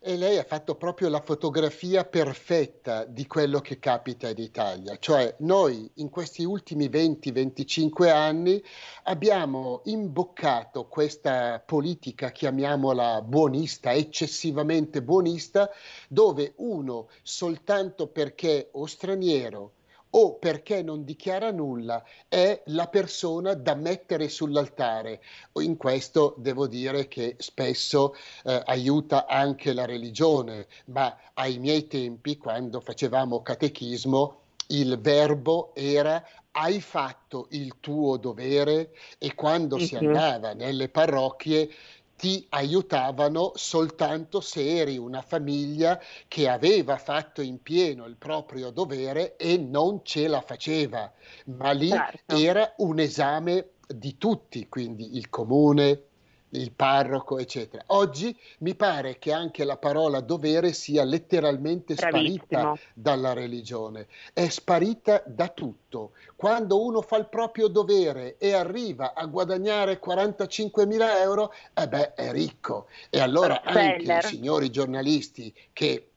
e 0.00 0.16
lei 0.16 0.38
ha 0.38 0.44
fatto 0.44 0.76
proprio 0.76 1.08
la 1.08 1.20
fotografia 1.20 2.04
perfetta 2.04 3.04
di 3.04 3.26
quello 3.26 3.60
che 3.60 3.78
capita 3.78 4.28
in 4.28 4.38
Italia, 4.38 4.96
cioè 4.98 5.34
noi 5.38 5.90
in 5.94 6.08
questi 6.08 6.44
ultimi 6.44 6.88
20-25 6.88 8.10
anni 8.10 8.62
abbiamo 9.04 9.82
imboccato 9.84 10.86
questa 10.86 11.62
politica, 11.64 12.30
chiamiamola 12.30 13.22
buonista, 13.22 13.92
eccessivamente 13.92 15.02
buonista, 15.02 15.70
dove 16.08 16.52
uno 16.56 17.08
soltanto 17.22 18.08
perché 18.08 18.68
o 18.72 18.86
straniero 18.86 19.72
o 20.10 20.34
perché 20.34 20.82
non 20.82 21.04
dichiara 21.04 21.50
nulla 21.50 22.02
è 22.28 22.62
la 22.66 22.86
persona 22.88 23.54
da 23.54 23.74
mettere 23.74 24.28
sull'altare. 24.28 25.20
In 25.60 25.76
questo 25.76 26.34
devo 26.38 26.66
dire 26.66 27.08
che 27.08 27.36
spesso 27.38 28.14
eh, 28.44 28.62
aiuta 28.66 29.26
anche 29.26 29.72
la 29.72 29.84
religione, 29.84 30.66
ma 30.86 31.16
ai 31.34 31.58
miei 31.58 31.86
tempi, 31.86 32.36
quando 32.36 32.80
facevamo 32.80 33.42
catechismo, 33.42 34.40
il 34.70 34.98
verbo 35.00 35.74
era 35.74 36.22
hai 36.52 36.80
fatto 36.80 37.46
il 37.50 37.76
tuo 37.78 38.16
dovere 38.16 38.90
e 39.18 39.34
quando 39.34 39.78
si 39.78 39.94
andava 39.96 40.54
nelle 40.54 40.88
parrocchie 40.88 41.70
ti 42.18 42.44
aiutavano 42.50 43.52
soltanto 43.54 44.40
se 44.40 44.80
eri 44.80 44.98
una 44.98 45.22
famiglia 45.22 46.00
che 46.26 46.48
aveva 46.48 46.96
fatto 46.96 47.42
in 47.42 47.62
pieno 47.62 48.06
il 48.06 48.16
proprio 48.16 48.70
dovere 48.70 49.36
e 49.36 49.56
non 49.56 50.00
ce 50.02 50.26
la 50.26 50.40
faceva, 50.40 51.12
ma 51.44 51.70
lì 51.70 51.90
certo. 51.90 52.34
era 52.34 52.74
un 52.78 52.98
esame 52.98 53.74
di 53.86 54.18
tutti, 54.18 54.68
quindi 54.68 55.16
il 55.16 55.30
comune, 55.30 56.07
il 56.50 56.72
parroco, 56.72 57.38
eccetera. 57.38 57.84
Oggi 57.88 58.36
mi 58.58 58.74
pare 58.74 59.18
che 59.18 59.32
anche 59.32 59.64
la 59.64 59.76
parola 59.76 60.20
dovere 60.20 60.72
sia 60.72 61.04
letteralmente 61.04 61.94
Bravissimo. 61.94 62.42
sparita 62.44 62.74
dalla 62.94 63.32
religione, 63.32 64.06
è 64.32 64.48
sparita 64.48 65.22
da 65.26 65.48
tutto. 65.48 66.12
Quando 66.36 66.82
uno 66.82 67.02
fa 67.02 67.16
il 67.16 67.28
proprio 67.28 67.68
dovere 67.68 68.36
e 68.38 68.52
arriva 68.52 69.12
a 69.14 69.26
guadagnare 69.26 69.98
45 69.98 70.86
mila 70.86 71.20
euro, 71.20 71.52
eh 71.74 71.88
beh, 71.88 72.14
è 72.14 72.30
ricco. 72.32 72.86
E 73.10 73.20
allora 73.20 73.62
anche 73.62 74.12
i 74.12 74.22
signori 74.22 74.70
giornalisti 74.70 75.54
che 75.72 76.08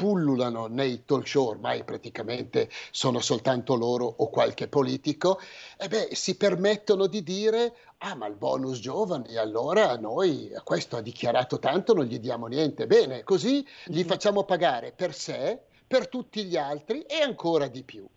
pullulano 0.00 0.66
nei 0.66 1.04
talk 1.04 1.28
show, 1.28 1.48
ormai 1.48 1.84
praticamente 1.84 2.70
sono 2.90 3.20
soltanto 3.20 3.74
loro 3.74 4.06
o 4.06 4.30
qualche 4.30 4.66
politico, 4.66 5.38
e 5.76 5.88
beh, 5.88 6.08
si 6.12 6.38
permettono 6.38 7.06
di 7.06 7.22
dire 7.22 7.74
ah 7.98 8.14
ma 8.14 8.26
il 8.26 8.36
bonus 8.36 8.78
giovani, 8.78 9.36
allora 9.36 9.98
noi 9.98 10.50
questo 10.64 10.96
ha 10.96 11.02
dichiarato 11.02 11.58
tanto, 11.58 11.92
non 11.92 12.06
gli 12.06 12.18
diamo 12.18 12.46
niente. 12.46 12.86
Bene, 12.86 13.24
così 13.24 13.62
gli 13.84 14.02
facciamo 14.04 14.44
pagare 14.44 14.92
per 14.92 15.14
sé, 15.14 15.60
per 15.86 16.08
tutti 16.08 16.44
gli 16.44 16.56
altri 16.56 17.02
e 17.02 17.20
ancora 17.20 17.68
di 17.68 17.82
più. 17.82 18.08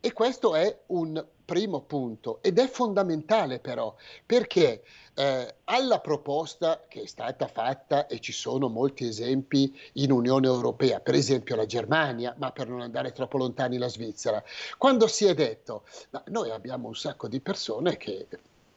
E 0.00 0.12
questo 0.12 0.54
è 0.54 0.78
un 0.86 1.24
primo 1.44 1.80
punto 1.80 2.40
ed 2.42 2.58
è 2.58 2.68
fondamentale 2.68 3.58
però 3.58 3.94
perché 4.24 4.84
eh, 5.14 5.54
alla 5.64 5.98
proposta 5.98 6.84
che 6.86 7.02
è 7.02 7.06
stata 7.06 7.48
fatta 7.48 8.06
e 8.06 8.20
ci 8.20 8.32
sono 8.32 8.68
molti 8.68 9.06
esempi 9.06 9.76
in 9.94 10.12
Unione 10.12 10.46
Europea, 10.46 11.00
per 11.00 11.14
esempio 11.14 11.56
la 11.56 11.66
Germania, 11.66 12.34
ma 12.38 12.52
per 12.52 12.68
non 12.68 12.80
andare 12.80 13.12
troppo 13.12 13.38
lontani 13.38 13.78
la 13.78 13.88
Svizzera, 13.88 14.42
quando 14.76 15.08
si 15.08 15.24
è 15.24 15.34
detto 15.34 15.84
ma 16.10 16.22
noi 16.26 16.50
abbiamo 16.50 16.86
un 16.86 16.94
sacco 16.94 17.26
di 17.26 17.40
persone 17.40 17.96
che 17.96 18.28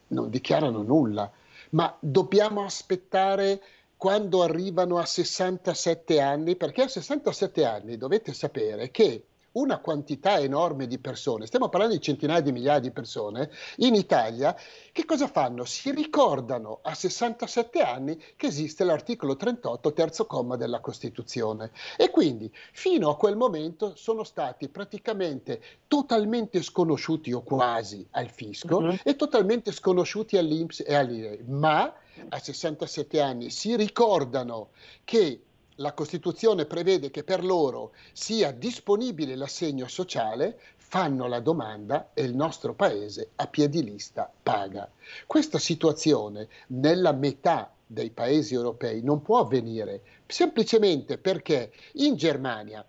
non 0.08 0.28
dichiarano 0.28 0.82
nulla, 0.82 1.30
ma 1.70 1.94
dobbiamo 2.00 2.64
aspettare 2.64 3.60
quando 3.96 4.42
arrivano 4.42 4.98
a 4.98 5.04
67 5.04 6.20
anni, 6.20 6.56
perché 6.56 6.82
a 6.82 6.88
67 6.88 7.64
anni 7.64 7.96
dovete 7.96 8.32
sapere 8.32 8.90
che 8.90 9.26
una 9.52 9.78
quantità 9.78 10.38
enorme 10.38 10.86
di 10.86 10.98
persone, 10.98 11.46
stiamo 11.46 11.68
parlando 11.68 11.94
di 11.94 12.00
centinaia 12.00 12.40
di 12.40 12.52
migliaia 12.52 12.78
di 12.78 12.90
persone, 12.90 13.50
in 13.76 13.94
Italia, 13.94 14.56
che 14.92 15.04
cosa 15.04 15.26
fanno? 15.26 15.64
Si 15.64 15.90
ricordano 15.90 16.80
a 16.82 16.94
67 16.94 17.80
anni 17.80 18.20
che 18.36 18.46
esiste 18.46 18.84
l'articolo 18.84 19.36
38, 19.36 19.92
terzo 19.92 20.26
comma 20.26 20.56
della 20.56 20.80
Costituzione. 20.80 21.70
E 21.96 22.10
quindi 22.10 22.50
fino 22.72 23.10
a 23.10 23.16
quel 23.16 23.36
momento 23.36 23.94
sono 23.96 24.24
stati 24.24 24.68
praticamente 24.68 25.60
totalmente 25.88 26.62
sconosciuti 26.62 27.32
o 27.32 27.42
quasi 27.42 28.06
al 28.12 28.30
fisco 28.30 28.78
uh-huh. 28.78 28.98
e 29.02 29.16
totalmente 29.16 29.72
sconosciuti 29.72 30.36
all'Inps 30.36 30.82
e 30.86 30.94
all'IRE, 30.94 31.44
ma 31.46 31.92
a 32.28 32.38
67 32.38 33.20
anni 33.20 33.50
si 33.50 33.76
ricordano 33.76 34.70
che 35.04 35.40
la 35.76 35.92
Costituzione 35.92 36.66
prevede 36.66 37.10
che 37.10 37.24
per 37.24 37.44
loro 37.44 37.92
sia 38.12 38.52
disponibile 38.52 39.36
l'assegno 39.36 39.88
sociale, 39.88 40.58
fanno 40.76 41.26
la 41.26 41.40
domanda 41.40 42.10
e 42.12 42.22
il 42.22 42.34
nostro 42.34 42.74
paese 42.74 43.30
a 43.36 43.46
piedi 43.46 43.82
lista 43.82 44.30
paga. 44.42 44.90
Questa 45.26 45.58
situazione 45.58 46.48
nella 46.68 47.12
metà 47.12 47.72
dei 47.86 48.10
paesi 48.10 48.54
europei 48.54 49.02
non 49.02 49.22
può 49.22 49.38
avvenire 49.38 50.02
semplicemente 50.26 51.18
perché 51.18 51.72
in 51.94 52.16
Germania 52.16 52.84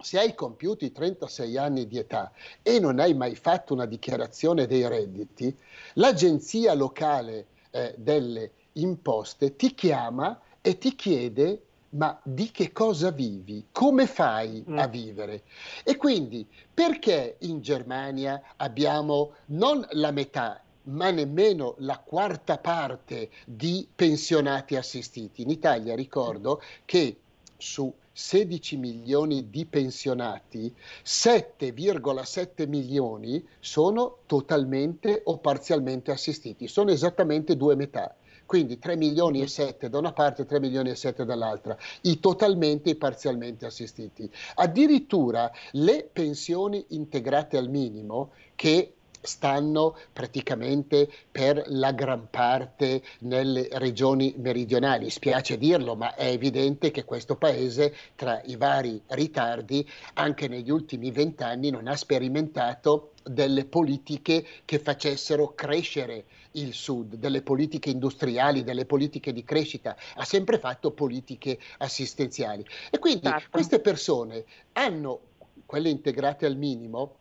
se 0.00 0.18
hai 0.18 0.34
compiuti 0.34 0.92
36 0.92 1.56
anni 1.56 1.86
di 1.86 1.98
età 1.98 2.30
e 2.62 2.78
non 2.78 2.98
hai 2.98 3.14
mai 3.14 3.34
fatto 3.36 3.72
una 3.72 3.86
dichiarazione 3.86 4.66
dei 4.66 4.86
redditi, 4.86 5.56
l'agenzia 5.94 6.74
locale 6.74 7.46
eh, 7.70 7.94
delle 7.96 8.50
imposte 8.72 9.56
ti 9.56 9.74
chiama 9.74 10.40
e 10.60 10.78
ti 10.78 10.94
chiede 10.94 11.62
ma 11.94 12.18
di 12.22 12.50
che 12.50 12.72
cosa 12.72 13.10
vivi? 13.10 13.66
Come 13.72 14.06
fai 14.06 14.64
mm. 14.68 14.78
a 14.78 14.86
vivere? 14.86 15.42
E 15.82 15.96
quindi 15.96 16.46
perché 16.72 17.36
in 17.40 17.60
Germania 17.60 18.40
abbiamo 18.56 19.34
non 19.46 19.86
la 19.92 20.10
metà, 20.10 20.62
ma 20.84 21.10
nemmeno 21.10 21.74
la 21.78 21.98
quarta 21.98 22.58
parte 22.58 23.30
di 23.44 23.88
pensionati 23.94 24.76
assistiti? 24.76 25.42
In 25.42 25.50
Italia 25.50 25.94
ricordo 25.94 26.60
che 26.84 27.18
su 27.56 27.92
16 28.12 28.76
milioni 28.76 29.50
di 29.50 29.64
pensionati, 29.64 30.72
7,7 31.04 32.68
milioni 32.68 33.44
sono 33.58 34.18
totalmente 34.26 35.22
o 35.24 35.38
parzialmente 35.38 36.12
assistiti, 36.12 36.68
sono 36.68 36.90
esattamente 36.90 37.56
due 37.56 37.74
metà 37.74 38.14
quindi 38.46 38.78
3 38.78 38.96
milioni 38.96 39.40
e 39.42 39.46
7 39.46 39.88
da 39.88 39.98
una 39.98 40.12
parte 40.12 40.42
e 40.42 40.46
3 40.46 40.60
milioni 40.60 40.90
e 40.90 40.94
7 40.94 41.24
dall'altra, 41.24 41.76
i 42.02 42.20
totalmente 42.20 42.90
e 42.90 42.96
parzialmente 42.96 43.66
assistiti. 43.66 44.30
Addirittura 44.54 45.50
le 45.72 46.08
pensioni 46.10 46.84
integrate 46.88 47.56
al 47.56 47.68
minimo 47.68 48.32
che 48.54 48.93
stanno 49.24 49.96
praticamente 50.12 51.10
per 51.30 51.64
la 51.68 51.92
gran 51.92 52.28
parte 52.30 53.02
nelle 53.20 53.68
regioni 53.72 54.34
meridionali. 54.36 55.10
Spiace 55.10 55.58
dirlo, 55.58 55.96
ma 55.96 56.14
è 56.14 56.26
evidente 56.26 56.90
che 56.90 57.04
questo 57.04 57.36
paese, 57.36 57.94
tra 58.14 58.40
i 58.44 58.56
vari 58.56 59.00
ritardi, 59.08 59.88
anche 60.14 60.46
negli 60.46 60.70
ultimi 60.70 61.10
vent'anni 61.10 61.70
non 61.70 61.88
ha 61.88 61.96
sperimentato 61.96 63.12
delle 63.24 63.64
politiche 63.64 64.44
che 64.64 64.78
facessero 64.78 65.54
crescere 65.54 66.26
il 66.52 66.74
Sud, 66.74 67.14
delle 67.14 67.42
politiche 67.42 67.90
industriali, 67.90 68.62
delle 68.62 68.84
politiche 68.84 69.32
di 69.32 69.42
crescita, 69.42 69.96
ha 70.16 70.24
sempre 70.24 70.58
fatto 70.58 70.92
politiche 70.92 71.58
assistenziali. 71.78 72.64
E 72.90 72.98
quindi 72.98 73.26
esatto. 73.26 73.46
queste 73.50 73.80
persone 73.80 74.44
hanno, 74.72 75.20
quelle 75.64 75.88
integrate 75.88 76.46
al 76.46 76.56
minimo, 76.56 77.16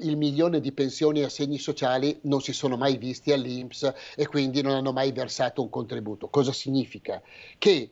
il 0.00 0.16
milione 0.16 0.60
di 0.60 0.72
pensioni 0.72 1.20
e 1.20 1.24
assegni 1.24 1.58
sociali 1.58 2.18
non 2.22 2.40
si 2.40 2.52
sono 2.52 2.76
mai 2.76 2.96
visti 2.96 3.32
all'INPS 3.32 3.92
e 4.16 4.26
quindi 4.26 4.62
non 4.62 4.74
hanno 4.74 4.92
mai 4.92 5.12
versato 5.12 5.62
un 5.62 5.70
contributo. 5.70 6.28
Cosa 6.28 6.52
significa? 6.52 7.20
Che 7.58 7.90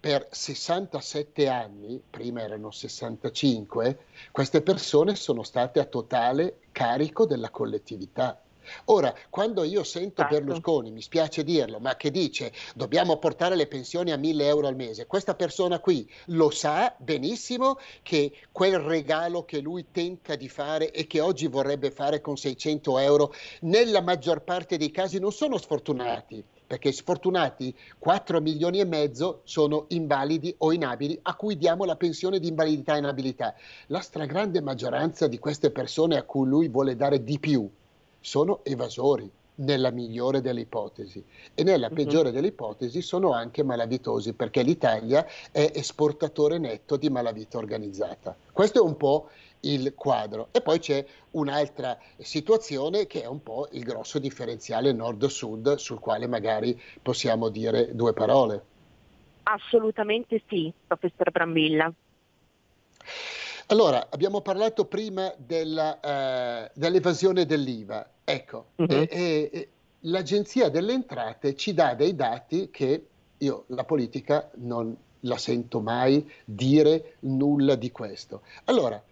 per 0.00 0.28
67 0.30 1.48
anni, 1.48 2.00
prima 2.08 2.40
erano 2.40 2.70
65, 2.70 3.98
queste 4.30 4.62
persone 4.62 5.16
sono 5.16 5.42
state 5.42 5.80
a 5.80 5.84
totale 5.84 6.58
carico 6.70 7.26
della 7.26 7.50
collettività. 7.50 8.40
Ora, 8.86 9.14
quando 9.30 9.64
io 9.64 9.82
sento 9.84 10.22
certo. 10.22 10.34
Berlusconi, 10.34 10.90
mi 10.90 11.02
spiace 11.02 11.44
dirlo, 11.44 11.78
ma 11.78 11.96
che 11.96 12.10
dice 12.10 12.52
dobbiamo 12.74 13.18
portare 13.18 13.56
le 13.56 13.66
pensioni 13.66 14.12
a 14.12 14.16
1000 14.16 14.46
euro 14.46 14.66
al 14.66 14.76
mese, 14.76 15.06
questa 15.06 15.34
persona 15.34 15.78
qui 15.80 16.08
lo 16.26 16.50
sa 16.50 16.94
benissimo 16.98 17.78
che 18.02 18.32
quel 18.52 18.78
regalo 18.78 19.44
che 19.44 19.60
lui 19.60 19.86
tenta 19.90 20.36
di 20.36 20.48
fare 20.48 20.90
e 20.90 21.06
che 21.06 21.20
oggi 21.20 21.46
vorrebbe 21.46 21.90
fare 21.90 22.20
con 22.20 22.36
600 22.36 22.98
euro, 22.98 23.32
nella 23.60 24.00
maggior 24.00 24.42
parte 24.42 24.76
dei 24.76 24.90
casi 24.90 25.18
non 25.18 25.32
sono 25.32 25.58
sfortunati, 25.58 26.42
perché 26.66 26.92
sfortunati 26.92 27.74
4 27.98 28.40
milioni 28.40 28.80
e 28.80 28.84
mezzo 28.84 29.40
sono 29.44 29.86
invalidi 29.88 30.54
o 30.58 30.72
inabili 30.72 31.18
a 31.22 31.34
cui 31.34 31.56
diamo 31.56 31.84
la 31.84 31.96
pensione 31.96 32.38
di 32.38 32.48
invalidità 32.48 32.94
e 32.94 32.98
inabilità. 32.98 33.54
La 33.86 34.00
stragrande 34.00 34.60
maggioranza 34.60 35.26
di 35.26 35.38
queste 35.38 35.70
persone 35.70 36.16
a 36.16 36.22
cui 36.22 36.46
lui 36.46 36.68
vuole 36.68 36.96
dare 36.96 37.24
di 37.24 37.38
più 37.38 37.68
sono 38.20 38.64
evasori 38.64 39.30
nella 39.58 39.90
migliore 39.90 40.40
delle 40.40 40.60
ipotesi 40.60 41.24
e 41.54 41.62
nella 41.62 41.88
mhm. 41.88 41.94
peggiore 41.94 42.30
delle 42.30 42.48
ipotesi 42.48 43.02
sono 43.02 43.32
anche 43.32 43.62
malavitosi 43.62 44.32
perché 44.34 44.62
l'Italia 44.62 45.26
è 45.50 45.72
esportatore 45.74 46.58
netto 46.58 46.96
di 46.96 47.10
malavita 47.10 47.58
organizzata. 47.58 48.36
Questo 48.52 48.78
è 48.78 48.82
un 48.82 48.96
po' 48.96 49.28
il 49.60 49.94
quadro. 49.94 50.48
E 50.52 50.60
poi 50.60 50.78
c'è 50.78 51.04
un'altra 51.32 51.98
situazione 52.18 53.06
che 53.06 53.22
è 53.22 53.26
un 53.26 53.42
po' 53.42 53.68
il 53.72 53.82
grosso 53.82 54.18
differenziale 54.18 54.92
nord-sud 54.92 55.74
sul 55.74 55.98
quale 55.98 56.26
magari 56.26 56.80
possiamo 57.02 57.48
dire 57.48 57.94
due 57.94 58.12
parole. 58.12 58.64
Assolutamente 59.44 60.42
sì, 60.46 60.72
professor 60.86 61.30
Brambilla. 61.30 61.92
Allora, 63.70 64.06
abbiamo 64.08 64.40
parlato 64.40 64.86
prima 64.86 65.30
della, 65.36 65.98
uh, 66.02 66.70
dell'evasione 66.72 67.44
dell'IVA. 67.44 68.08
Ecco, 68.24 68.68
uh-huh. 68.76 68.86
e, 68.88 69.06
e, 69.10 69.68
l'Agenzia 70.00 70.70
delle 70.70 70.94
Entrate 70.94 71.54
ci 71.54 71.74
dà 71.74 71.92
dei 71.92 72.14
dati 72.14 72.70
che 72.70 73.06
io, 73.36 73.64
la 73.68 73.84
politica, 73.84 74.50
non 74.54 74.96
la 75.20 75.36
sento 75.36 75.80
mai 75.80 76.26
dire 76.46 77.16
nulla 77.20 77.74
di 77.74 77.90
questo. 77.90 78.40
Allora, 78.64 79.02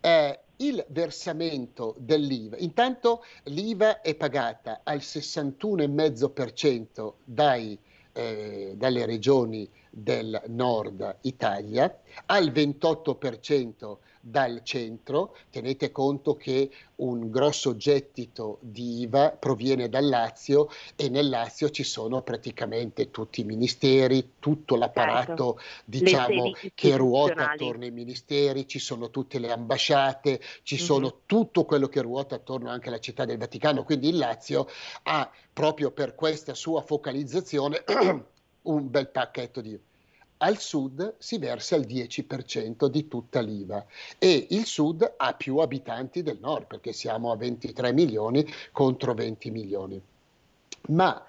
eh, 0.00 0.40
il 0.56 0.82
versamento 0.88 1.94
dell'IVA, 1.98 2.56
intanto 2.56 3.22
l'IVA 3.44 4.00
è 4.00 4.14
pagata 4.14 4.80
al 4.82 5.00
61,5% 5.00 7.12
dai, 7.22 7.78
eh, 8.12 8.72
dalle 8.76 9.04
regioni 9.04 9.68
del 9.90 10.40
nord 10.46 11.16
Italia, 11.20 12.00
al 12.24 12.50
28% 12.50 13.98
dal 14.28 14.62
centro. 14.64 15.36
Tenete 15.50 15.92
conto 15.92 16.34
che 16.34 16.68
un 16.96 17.30
grosso 17.30 17.76
gettito 17.76 18.58
di 18.60 19.02
IVA 19.02 19.30
proviene 19.30 19.88
dal 19.88 20.08
Lazio 20.08 20.68
e 20.96 21.08
nel 21.08 21.28
Lazio 21.28 21.70
ci 21.70 21.84
sono 21.84 22.22
praticamente 22.22 23.10
tutti 23.12 23.42
i 23.42 23.44
ministeri, 23.44 24.32
tutto 24.40 24.74
l'apparato 24.74 25.58
certo. 25.58 25.80
diciamo, 25.84 26.52
che 26.74 26.96
ruota 26.96 27.52
attorno 27.52 27.84
ai 27.84 27.92
ministeri, 27.92 28.66
ci 28.66 28.80
sono 28.80 29.10
tutte 29.10 29.38
le 29.38 29.52
ambasciate, 29.52 30.40
ci 30.62 30.74
mm-hmm. 30.74 30.84
sono 30.84 31.18
tutto 31.26 31.64
quello 31.64 31.86
che 31.86 32.00
ruota 32.00 32.34
attorno 32.34 32.70
anche 32.70 32.88
alla 32.88 32.98
città 32.98 33.24
del 33.24 33.38
Vaticano. 33.38 33.84
Quindi 33.84 34.08
il 34.08 34.16
Lazio 34.16 34.66
ha 35.04 35.30
proprio 35.52 35.92
per 35.92 36.16
questa 36.16 36.54
sua 36.54 36.82
focalizzazione 36.82 37.84
un 38.62 38.90
bel 38.90 39.08
pacchetto 39.08 39.60
di 39.60 39.78
al 40.38 40.58
sud 40.58 41.14
si 41.18 41.38
versa 41.38 41.76
il 41.76 41.86
10% 41.86 42.86
di 42.86 43.08
tutta 43.08 43.40
l'IVA 43.40 43.84
e 44.18 44.46
il 44.50 44.66
sud 44.66 45.14
ha 45.16 45.34
più 45.34 45.58
abitanti 45.58 46.22
del 46.22 46.38
nord 46.40 46.66
perché 46.66 46.92
siamo 46.92 47.30
a 47.30 47.36
23 47.36 47.92
milioni 47.92 48.46
contro 48.72 49.14
20 49.14 49.50
milioni. 49.50 50.00
Ma 50.88 51.24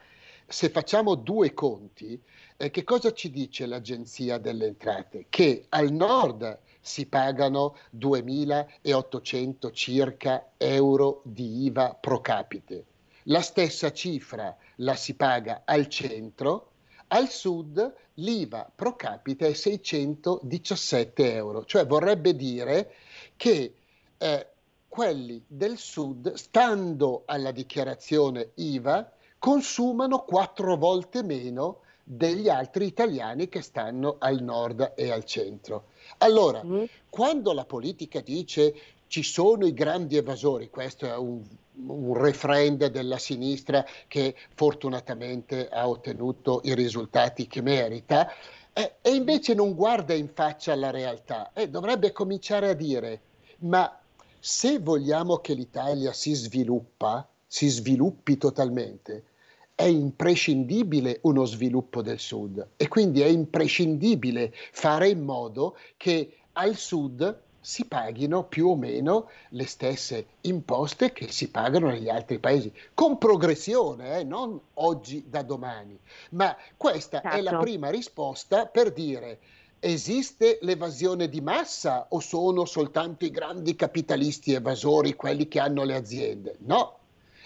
se 0.46 0.70
facciamo 0.70 1.16
due 1.16 1.54
conti, 1.54 2.20
eh, 2.58 2.70
che 2.70 2.84
cosa 2.84 3.12
ci 3.12 3.30
dice 3.30 3.66
l'Agenzia 3.66 4.38
delle 4.38 4.68
Entrate? 4.68 5.26
Che 5.30 5.66
al 5.70 5.92
nord 5.92 6.60
si 6.80 7.06
pagano 7.06 7.76
2.800 7.98 9.74
circa 9.74 10.52
euro 10.58 11.22
di 11.24 11.66
IVA 11.66 11.94
pro 12.00 12.22
capite. 12.22 12.86
La 13.24 13.42
stessa 13.42 13.92
cifra 13.92 14.56
la 14.78 14.96
si 14.96 15.16
paga 15.16 15.64
al 15.66 15.88
centro, 15.90 16.72
al 17.08 17.30
sud 17.30 17.94
l'IVA 18.20 18.70
pro 18.74 18.96
capite 18.96 19.48
è 19.48 19.54
617 19.54 21.34
euro, 21.34 21.66
cioè 21.66 21.86
vorrebbe 21.86 22.36
dire 22.36 22.94
che 23.36 23.74
eh, 24.18 24.48
quelli 24.88 25.44
del 25.46 25.78
sud, 25.78 26.34
stando 26.34 27.24
alla 27.26 27.52
dichiarazione 27.52 28.52
IVA, 28.56 29.12
consumano 29.38 30.24
quattro 30.24 30.76
volte 30.76 31.22
meno 31.22 31.82
degli 32.04 32.48
altri 32.48 32.86
italiani 32.86 33.50
che 33.50 33.62
stanno 33.62 34.16
al 34.18 34.42
nord 34.42 34.94
e 34.96 35.12
al 35.12 35.26
centro. 35.26 35.90
Allora, 36.20 36.64
mm. 36.64 36.84
quando 37.10 37.52
la 37.52 37.66
politica 37.66 38.22
dice 38.22 38.74
ci 39.08 39.24
sono 39.24 39.66
i 39.66 39.74
grandi 39.74 40.18
evasori, 40.18 40.70
questo 40.70 41.06
è 41.06 41.16
un, 41.16 41.42
un 41.88 42.14
refrain 42.14 42.78
della 42.78 43.18
sinistra 43.18 43.86
che 44.08 44.36
fortunatamente 44.54 45.70
ha 45.70 45.88
ottenuto 45.88 46.62
i 46.64 46.76
risultati 46.76 47.48
che 47.48 47.62
merita, 47.62 48.30
eh, 48.74 48.96
e 49.02 49.16
invece 49.16 49.54
non 49.54 49.74
guarda 49.74 50.14
in 50.14 50.30
faccia 50.32 50.74
alla 50.74 50.92
realtà 50.92 51.52
e 51.54 51.70
dovrebbe 51.70 52.12
cominciare 52.12 52.70
a 52.70 52.74
dire, 52.74 53.22
ma 53.60 54.00
se 54.40 54.80
vogliamo 54.80 55.38
che 55.38 55.54
l'Italia 55.54 56.14
si 56.14 56.34
sviluppa, 56.34 57.28
si 57.46 57.68
sviluppi 57.70 58.38
totalmente, 58.38 59.24
è 59.74 59.84
imprescindibile 59.84 61.20
uno 61.24 61.46
sviluppo 61.46 62.02
del 62.02 62.20
Sud 62.20 62.68
e 62.78 62.88
quindi 62.88 63.22
è 63.22 63.28
imprescindibile 63.28 64.54
fare 64.72 65.10
in 65.10 65.24
modo 65.24 65.78
che 65.98 66.38
al 66.54 66.76
Sud 66.76 67.46
si 67.68 67.84
paghino 67.84 68.46
più 68.46 68.70
o 68.70 68.76
meno 68.78 69.30
le 69.50 69.66
stesse 69.66 70.28
imposte 70.44 71.12
che 71.12 71.30
si 71.30 71.50
pagano 71.50 71.90
negli 71.90 72.08
altri 72.08 72.40
paesi, 72.40 72.72
con 72.94 73.18
progressione, 73.18 74.20
eh, 74.20 74.24
non 74.24 74.58
oggi 74.76 75.26
da 75.28 75.42
domani. 75.42 76.00
Ma 76.30 76.56
questa 76.78 77.20
certo. 77.20 77.36
è 77.36 77.42
la 77.42 77.50
certo. 77.50 77.66
prima 77.66 77.90
risposta 77.90 78.68
per 78.68 78.94
dire 78.94 79.40
esiste 79.80 80.60
l'evasione 80.62 81.28
di 81.28 81.42
massa 81.42 82.06
o 82.08 82.22
sono 82.22 82.64
soltanto 82.64 83.26
i 83.26 83.32
grandi 83.32 83.76
capitalisti 83.76 84.54
evasori 84.54 85.16
quelli 85.16 85.50
che 85.50 85.60
hanno 85.60 85.84
le 85.84 85.96
aziende? 85.96 86.56
No, 86.60 87.00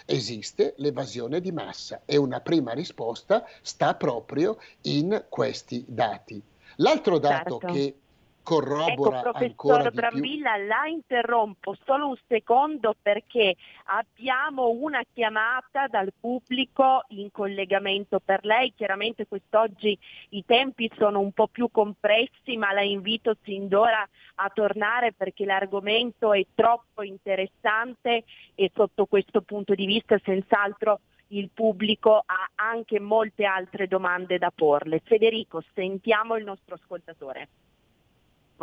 esiste 0.06 0.74
l'evasione 0.76 1.40
di 1.40 1.50
massa 1.50 2.02
e 2.04 2.16
una 2.16 2.38
prima 2.38 2.70
risposta 2.74 3.44
sta 3.60 3.96
proprio 3.96 4.56
in 4.82 5.24
questi 5.28 5.84
dati. 5.84 6.40
L'altro 6.76 7.18
dato 7.18 7.58
certo. 7.58 7.74
che 7.74 7.96
corrobora 8.42 9.20
ecco, 9.20 9.30
professor 9.30 9.92
Brambilla, 9.92 10.56
la 10.56 10.86
interrompo 10.86 11.76
solo 11.84 12.08
un 12.08 12.16
secondo 12.26 12.94
perché 13.00 13.56
abbiamo 13.84 14.68
una 14.68 15.02
chiamata 15.12 15.86
dal 15.86 16.12
pubblico 16.18 17.04
in 17.08 17.30
collegamento 17.30 18.20
per 18.20 18.44
lei. 18.44 18.72
Chiaramente 18.76 19.26
quest'oggi 19.26 19.98
i 20.30 20.44
tempi 20.44 20.90
sono 20.96 21.20
un 21.20 21.32
po' 21.32 21.46
più 21.46 21.70
compressi, 21.70 22.56
ma 22.56 22.72
la 22.72 22.82
invito 22.82 23.36
sin 23.42 23.68
d'ora 23.68 24.06
a 24.36 24.50
tornare 24.52 25.12
perché 25.12 25.44
l'argomento 25.44 26.32
è 26.32 26.44
troppo 26.54 27.02
interessante 27.02 28.24
e 28.54 28.70
sotto 28.74 29.06
questo 29.06 29.42
punto 29.42 29.74
di 29.74 29.86
vista 29.86 30.18
senz'altro 30.22 31.00
il 31.28 31.50
pubblico 31.52 32.22
ha 32.24 32.50
anche 32.54 33.00
molte 33.00 33.44
altre 33.44 33.86
domande 33.86 34.38
da 34.38 34.52
porle. 34.54 35.00
Federico, 35.02 35.62
sentiamo 35.74 36.36
il 36.36 36.44
nostro 36.44 36.74
ascoltatore. 36.74 37.48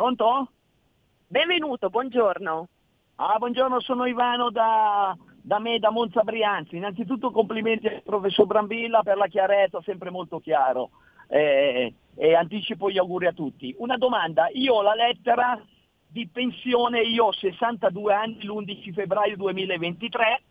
Pronto? 0.00 0.48
Benvenuto, 1.26 1.90
buongiorno. 1.90 2.68
Ah, 3.16 3.36
buongiorno, 3.36 3.80
sono 3.80 4.06
Ivano 4.06 4.48
da, 4.48 5.14
da 5.42 5.58
me, 5.58 5.78
da 5.78 5.90
Monza 5.90 6.22
Brianzi. 6.22 6.76
Innanzitutto 6.76 7.30
complimenti 7.30 7.86
al 7.86 8.02
professor 8.02 8.46
Brambilla 8.46 9.02
per 9.02 9.18
la 9.18 9.26
chiarezza, 9.26 9.82
sempre 9.82 10.08
molto 10.08 10.40
chiaro. 10.40 10.88
Eh, 11.28 11.92
e 12.14 12.34
anticipo 12.34 12.90
gli 12.90 12.96
auguri 12.96 13.26
a 13.26 13.34
tutti. 13.34 13.74
Una 13.76 13.98
domanda, 13.98 14.48
io 14.54 14.76
ho 14.76 14.80
la 14.80 14.94
lettera 14.94 15.62
di 16.08 16.26
pensione, 16.28 17.02
io 17.02 17.26
ho 17.26 17.32
62 17.32 18.14
anni 18.14 18.42
l'11 18.42 18.94
febbraio 18.94 19.36
2023 19.36 20.42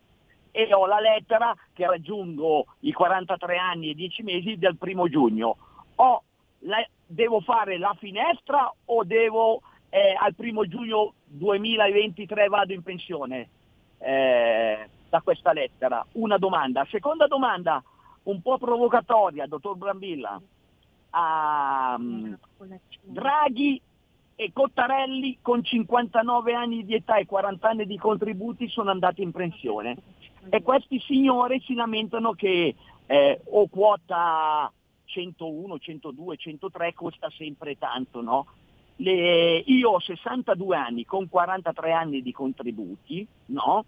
e 0.52 0.72
ho 0.72 0.86
la 0.86 1.00
lettera 1.00 1.52
che 1.72 1.88
raggiungo 1.88 2.66
i 2.82 2.92
43 2.92 3.56
anni 3.56 3.90
e 3.90 3.94
10 3.94 4.22
mesi 4.22 4.58
del 4.58 4.76
primo 4.76 5.08
giugno. 5.08 5.56
Ho 5.96 6.22
la, 6.60 6.86
devo 7.10 7.40
fare 7.40 7.76
la 7.76 7.94
finestra 7.98 8.72
o 8.84 9.02
devo 9.02 9.62
eh, 9.88 10.16
al 10.16 10.34
primo 10.36 10.64
giugno 10.66 11.14
2023 11.24 12.46
vado 12.46 12.72
in 12.72 12.82
pensione 12.82 13.48
eh, 13.98 14.88
da 15.08 15.20
questa 15.20 15.52
lettera? 15.52 16.06
Una 16.12 16.38
domanda. 16.38 16.86
Seconda 16.88 17.26
domanda, 17.26 17.82
un 18.24 18.40
po' 18.40 18.58
provocatoria, 18.58 19.46
dottor 19.46 19.76
Brambilla. 19.76 20.40
Um, 21.12 22.38
Draghi 23.02 23.82
e 24.36 24.52
Cottarelli 24.52 25.38
con 25.42 25.64
59 25.64 26.54
anni 26.54 26.84
di 26.84 26.94
età 26.94 27.16
e 27.16 27.26
40 27.26 27.68
anni 27.68 27.86
di 27.86 27.98
contributi 27.98 28.68
sono 28.68 28.90
andati 28.92 29.22
in 29.22 29.32
pensione. 29.32 29.96
E 30.48 30.62
questi 30.62 31.00
signori 31.00 31.60
si 31.66 31.74
lamentano 31.74 32.32
che 32.34 32.76
eh, 33.06 33.40
o 33.50 33.66
quota 33.66 34.72
101, 35.10 35.78
102, 35.78 36.36
103 36.36 36.94
costa 36.94 37.30
sempre 37.30 37.76
tanto, 37.76 38.20
no? 38.20 38.46
Le, 38.96 39.58
io 39.58 39.90
ho 39.90 40.00
62 40.00 40.76
anni 40.76 41.04
con 41.04 41.28
43 41.28 41.92
anni 41.92 42.22
di 42.22 42.32
contributi, 42.32 43.26
no? 43.46 43.84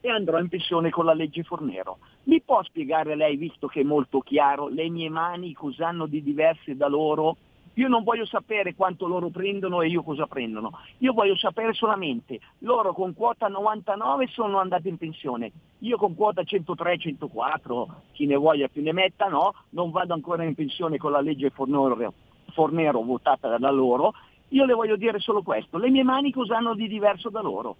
E 0.00 0.08
andrò 0.10 0.38
in 0.38 0.48
pensione 0.48 0.90
con 0.90 1.04
la 1.04 1.14
legge 1.14 1.42
Fornero. 1.42 1.98
Mi 2.24 2.40
può 2.40 2.62
spiegare 2.62 3.14
lei, 3.14 3.36
visto 3.36 3.66
che 3.68 3.80
è 3.80 3.84
molto 3.84 4.20
chiaro, 4.20 4.68
le 4.68 4.88
mie 4.88 5.08
mani 5.08 5.52
cosa 5.52 5.88
hanno 5.88 6.06
di 6.06 6.22
diverse 6.22 6.76
da 6.76 6.88
loro? 6.88 7.36
Io 7.74 7.88
non 7.88 8.04
voglio 8.04 8.24
sapere 8.24 8.74
quanto 8.74 9.06
loro 9.06 9.30
prendono 9.30 9.80
e 9.80 9.88
io 9.88 10.02
cosa 10.02 10.26
prendono. 10.26 10.78
Io 10.98 11.12
voglio 11.12 11.36
sapere 11.36 11.72
solamente, 11.72 12.38
loro 12.58 12.92
con 12.92 13.14
quota 13.14 13.48
99 13.48 14.28
sono 14.28 14.58
andati 14.58 14.88
in 14.88 14.96
pensione. 14.96 15.50
Io 15.80 15.96
con 15.96 16.14
quota 16.14 16.44
103, 16.44 16.98
104, 16.98 18.02
chi 18.12 18.26
ne 18.26 18.36
voglia 18.36 18.68
più 18.68 18.82
ne 18.82 18.92
metta, 18.92 19.26
no, 19.26 19.54
non 19.70 19.90
vado 19.90 20.14
ancora 20.14 20.44
in 20.44 20.54
pensione 20.54 20.98
con 20.98 21.10
la 21.10 21.20
legge 21.20 21.50
Fornero, 21.50 22.14
Fornero 22.52 23.02
votata 23.02 23.58
da 23.58 23.70
loro. 23.70 24.14
Io 24.48 24.64
le 24.64 24.74
voglio 24.74 24.96
dire 24.96 25.18
solo 25.18 25.42
questo, 25.42 25.78
le 25.78 25.90
mie 25.90 26.04
mani 26.04 26.30
cosa 26.30 26.56
hanno 26.56 26.74
di 26.74 26.86
diverso 26.86 27.28
da 27.28 27.40
loro? 27.40 27.76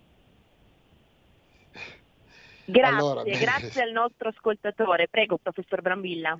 Grazie, 2.67 2.97
allora, 2.97 3.23
grazie 3.23 3.83
al 3.83 3.93
nostro 3.93 4.31
ascoltatore. 4.31 5.09
Prego, 5.09 5.37
professor 5.37 5.83
Brambilla. 5.83 6.37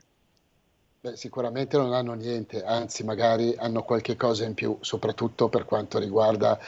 Beh, 1.05 1.17
sicuramente 1.17 1.77
non 1.77 1.93
hanno 1.93 2.15
niente, 2.15 2.65
anzi 2.65 3.05
magari 3.05 3.55
hanno 3.59 3.83
qualche 3.83 4.17
cosa 4.17 4.47
in 4.47 4.55
più, 4.55 4.79
soprattutto 4.81 5.51
per 5.51 5.67
quanto 5.67 5.99
riguarda 5.99 6.59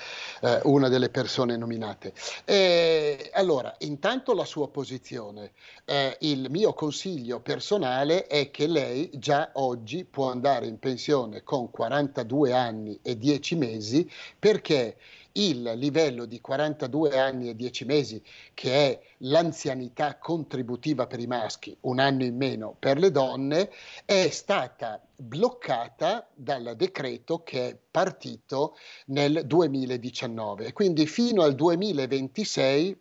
eh, 0.43 0.61
una 0.65 0.91
delle 0.91 1.09
persone 1.09 1.57
nominate. 1.57 2.13
E, 2.45 3.31
allora, 3.33 3.75
intanto 3.79 4.35
la 4.35 4.45
sua 4.45 4.69
posizione. 4.69 5.53
Eh, 5.87 6.19
il 6.21 6.51
mio 6.51 6.75
consiglio 6.75 7.41
personale 7.41 8.27
è 8.27 8.51
che 8.51 8.67
lei 8.67 9.09
già 9.15 9.53
oggi 9.55 10.05
può 10.05 10.31
andare 10.31 10.67
in 10.67 10.79
pensione 10.79 11.43
con 11.43 11.71
42 11.71 12.53
anni 12.53 12.99
e 13.01 13.17
10 13.17 13.55
mesi 13.55 14.07
perché 14.39 14.99
il 15.37 15.63
livello 15.77 16.25
di 16.25 16.41
42 16.41 17.19
anni 17.19 17.49
e 17.49 17.57
10 17.57 17.85
mesi, 17.85 18.23
che 18.55 18.73
è 18.73 19.01
l'anzianità 19.19 20.19
contributiva 20.19 21.07
per 21.07 21.21
i 21.21 21.27
maschi, 21.27 21.77
un 21.83 21.99
anno 21.99 22.25
in 22.25 22.37
meno 22.37 22.77
per 22.79 22.99
le 22.99 23.11
donne, 23.11 23.71
è 24.05 24.29
stata 24.31 25.01
bloccata 25.15 26.29
dal 26.35 26.75
decreto 26.77 27.43
che 27.43 27.69
è 27.69 27.79
partito 27.91 28.77
nel 29.07 29.43
2019. 29.47 30.73
Quindi 30.73 31.07
fino 31.07 31.43
al 31.43 31.55
2026 31.55 33.01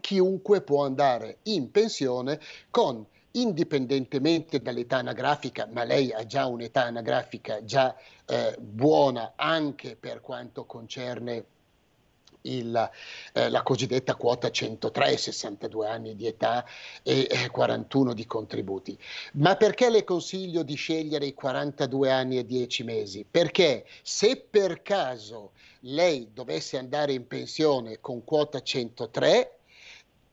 chiunque 0.00 0.62
può 0.62 0.84
andare 0.84 1.38
in 1.44 1.70
pensione 1.70 2.40
con 2.70 3.04
indipendentemente 3.32 4.60
dall'età 4.60 4.98
anagrafica, 4.98 5.68
ma 5.70 5.84
lei 5.84 6.12
ha 6.12 6.24
già 6.26 6.46
un'età 6.46 6.84
anagrafica 6.84 7.64
già 7.64 7.94
eh, 8.26 8.56
buona 8.58 9.32
anche 9.36 9.96
per 9.96 10.20
quanto 10.20 10.64
concerne 10.64 11.44
il, 12.42 12.90
eh, 13.32 13.48
la 13.48 13.62
cosiddetta 13.62 14.14
quota 14.14 14.50
103, 14.50 15.16
62 15.16 15.88
anni 15.88 16.14
di 16.14 16.26
età 16.26 16.64
e 17.02 17.26
eh, 17.28 17.50
41 17.50 18.14
di 18.14 18.26
contributi. 18.26 18.98
Ma 19.34 19.56
perché 19.56 19.90
le 19.90 20.04
consiglio 20.04 20.62
di 20.62 20.74
scegliere 20.74 21.26
i 21.26 21.34
42 21.34 22.10
anni 22.10 22.38
e 22.38 22.46
10 22.46 22.84
mesi? 22.84 23.26
Perché 23.28 23.86
se 24.02 24.36
per 24.36 24.82
caso 24.82 25.52
lei 25.80 26.30
dovesse 26.32 26.78
andare 26.78 27.12
in 27.12 27.26
pensione 27.26 28.00
con 28.00 28.24
quota 28.24 28.60
103, 28.60 29.57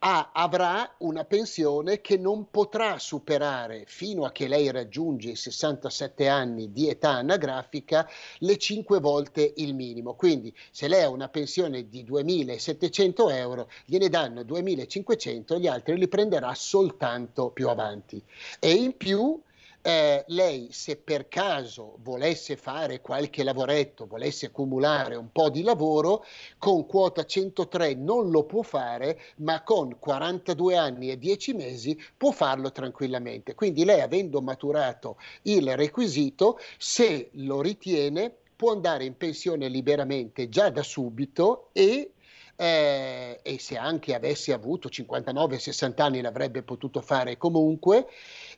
ha, 0.08 0.30
avrà 0.32 0.94
una 1.00 1.26
pensione 1.26 2.00
che 2.00 2.16
non 2.16 2.52
potrà 2.52 3.00
superare 3.00 3.86
fino 3.88 4.24
a 4.24 4.32
che 4.32 4.48
lei 4.48 4.70
raggiunge 4.70 5.32
i 5.32 5.36
67 5.36 6.28
anni 6.28 6.72
di 6.72 6.88
età 6.90 7.10
anagrafica 7.10 8.08
le 8.40 8.58
5 8.58 9.00
volte 9.00 9.54
il 9.56 9.74
minimo. 9.74 10.14
Quindi 10.14 10.56
se 10.70 10.88
lei 10.88 11.02
ha 11.02 11.10
una 11.10 11.28
pensione 11.28 11.90
di 11.90 12.04
2.700 12.04 13.32
euro, 13.32 13.68
gliene 13.86 14.08
danno 14.08 14.42
2.500 14.42 15.56
e 15.56 15.60
gli 15.60 15.68
altri 15.68 15.98
li 15.98 16.08
prenderà 16.08 16.54
soltanto 16.54 17.50
più 17.50 17.68
avanti. 17.68 18.22
E 18.60 18.74
in 18.74 18.96
più 18.96 19.42
eh, 19.88 20.24
lei 20.30 20.70
se 20.72 20.96
per 20.96 21.28
caso 21.28 21.98
volesse 22.00 22.58
fare 22.58 23.02
qualche 23.02 23.44
lavoretto, 23.44 24.08
volesse 24.08 24.48
accumulare 24.48 25.14
un 25.14 25.32
po' 25.32 25.52
di 25.52 25.62
lavoro, 25.62 26.26
con 26.58 26.88
quota 26.88 27.24
103 27.24 27.94
non 27.94 28.32
lo 28.32 28.46
può 28.46 28.64
fare, 28.64 29.20
ma 29.38 29.62
con 29.62 30.00
42 30.00 30.76
anni 30.76 31.12
e 31.12 31.20
10 31.20 31.54
mesi 31.54 32.04
può 32.18 32.32
farlo 32.32 32.72
tranquillamente. 32.72 33.54
Quindi 33.54 33.86
lei 33.86 34.02
avendo 34.02 34.42
maturato 34.42 35.18
il 35.44 35.76
requisito, 35.76 36.58
se 36.80 37.30
lo 37.34 37.62
ritiene, 37.62 38.34
può 38.56 38.72
andare 38.72 39.06
in 39.06 39.16
pensione 39.16 39.68
liberamente 39.68 40.50
già 40.50 40.72
da 40.72 40.82
subito 40.82 41.70
e 41.74 42.10
eh, 42.56 43.40
e 43.44 43.60
se 43.60 43.78
anche 43.78 44.16
avesse 44.16 44.54
avuto 44.54 44.88
59-60 44.88 46.02
anni 46.02 46.22
l'avrebbe 46.22 46.64
potuto 46.64 47.02
fare 47.02 47.38
comunque 47.38 48.08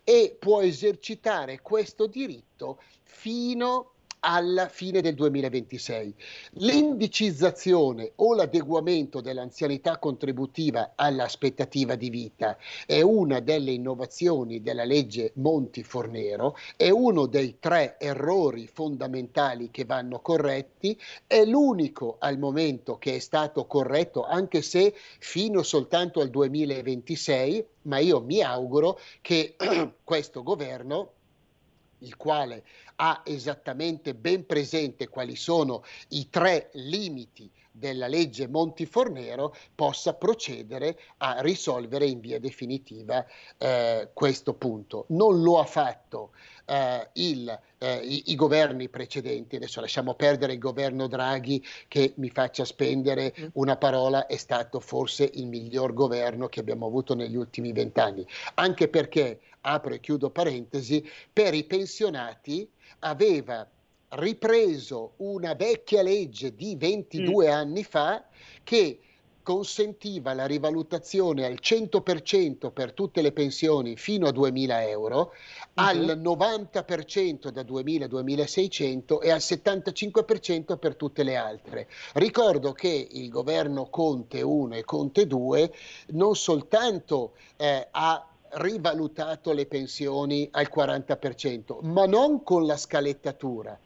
e 0.09 0.37
può 0.39 0.61
esercitare 0.61 1.61
questo 1.61 2.07
diritto 2.07 2.81
fino 3.03 3.95
alla 4.29 4.67
fine 4.67 4.99
del 4.99 5.15
2026. 5.15 6.13
L'indicizzazione 6.55 8.11
o 8.15 8.35
l'adeguamento 8.35 9.21
dell'anzianità 9.21 9.99
contributiva 9.99 10.91
all'aspettativa 10.95 11.95
di 11.95 12.09
vita 12.09 12.57
è 12.85 12.99
una 12.99 13.39
delle 13.39 13.71
innovazioni 13.71 14.61
della 14.61 14.83
legge 14.83 15.31
Monti-Fornero, 15.35 16.57
è 16.75 16.89
uno 16.89 17.25
dei 17.25 17.57
tre 17.59 17.95
errori 17.97 18.67
fondamentali 18.67 19.71
che 19.71 19.85
vanno 19.85 20.19
corretti, 20.19 20.99
è 21.25 21.45
l'unico 21.45 22.17
al 22.19 22.37
momento 22.37 22.97
che 22.97 23.15
è 23.15 23.19
stato 23.19 23.65
corretto, 23.65 24.25
anche 24.25 24.61
se 24.61 24.93
fino 25.19 25.63
soltanto 25.63 26.19
al 26.19 26.29
2026, 26.29 27.65
ma 27.83 27.99
io 27.99 28.19
mi 28.19 28.41
auguro 28.41 28.99
che 29.21 29.55
questo 30.03 30.43
governo 30.43 31.13
il 31.99 32.15
quale 32.15 32.63
ha 32.95 33.21
esattamente 33.25 34.13
ben 34.13 34.45
presente 34.45 35.07
quali 35.07 35.35
sono 35.35 35.83
i 36.09 36.29
tre 36.29 36.69
limiti 36.73 37.51
della 37.77 38.07
legge 38.07 38.47
Monti-Fornero 38.47 39.55
possa 39.75 40.13
procedere 40.13 40.99
a 41.17 41.41
risolvere 41.41 42.05
in 42.05 42.19
via 42.19 42.39
definitiva 42.39 43.25
eh, 43.57 44.09
questo 44.13 44.53
punto. 44.53 45.05
Non 45.09 45.41
lo 45.41 45.59
ha 45.59 45.65
fatto 45.65 46.31
eh, 46.65 47.09
il, 47.13 47.59
eh, 47.77 47.95
i, 47.97 48.31
i, 48.31 48.35
governi 48.35 48.89
precedenti, 48.89 49.55
adesso 49.55 49.79
lasciamo 49.79 50.15
perdere 50.15 50.53
il 50.53 50.59
governo 50.59 51.07
Draghi 51.07 51.63
che 51.87 52.13
mi 52.17 52.29
faccia 52.29 52.65
spendere 52.65 53.33
mm. 53.39 53.47
una 53.53 53.77
parola, 53.77 54.25
è 54.25 54.37
stato 54.37 54.79
forse 54.79 55.29
il 55.33 55.47
miglior 55.47 55.93
governo 55.93 56.47
che 56.47 56.59
abbiamo 56.59 56.85
avuto 56.85 57.15
negli 57.15 57.35
ultimi 57.35 57.71
vent'anni, 57.71 58.25
anche 58.55 58.87
perché, 58.89 59.39
apro 59.61 59.93
e 59.93 59.99
chiudo 59.99 60.29
parentesi, 60.29 61.07
per 61.31 61.53
i 61.53 61.63
pensionati 61.63 62.69
aveva 62.99 63.67
ripreso 64.09 65.13
una 65.17 65.53
vecchia 65.53 66.01
legge 66.01 66.55
di 66.55 66.75
22 66.75 67.47
mm. 67.47 67.51
anni 67.51 67.83
fa 67.83 68.25
che 68.63 68.99
consentiva 69.47 70.33
la 70.33 70.45
rivalutazione 70.45 71.45
al 71.45 71.59
100% 71.61 72.73
per 72.73 72.91
tutte 72.91 73.21
le 73.21 73.31
pensioni 73.31 73.95
fino 73.95 74.27
a 74.27 74.31
2.000 74.31 74.89
euro, 74.89 75.19
uh-huh. 75.19 75.29
al 75.75 76.19
90% 76.21 77.47
da 77.47 77.61
2.000 77.61 78.03
a 78.03 78.07
2.600 78.07 79.21
e 79.21 79.31
al 79.31 79.37
75% 79.37 80.77
per 80.77 80.97
tutte 80.97 81.23
le 81.23 81.37
altre. 81.37 81.87
Ricordo 82.15 82.73
che 82.73 83.07
il 83.09 83.29
governo 83.29 83.87
Conte 83.89 84.41
1 84.41 84.75
e 84.75 84.83
Conte 84.83 85.25
2 85.25 85.73
non 86.07 86.35
soltanto 86.35 87.35
eh, 87.55 87.87
ha 87.89 88.27
rivalutato 88.53 89.53
le 89.53 89.65
pensioni 89.65 90.47
al 90.51 90.69
40%, 90.73 91.79
ma 91.81 92.05
non 92.05 92.43
con 92.43 92.65
la 92.65 92.77
scalettatura. 92.77 93.77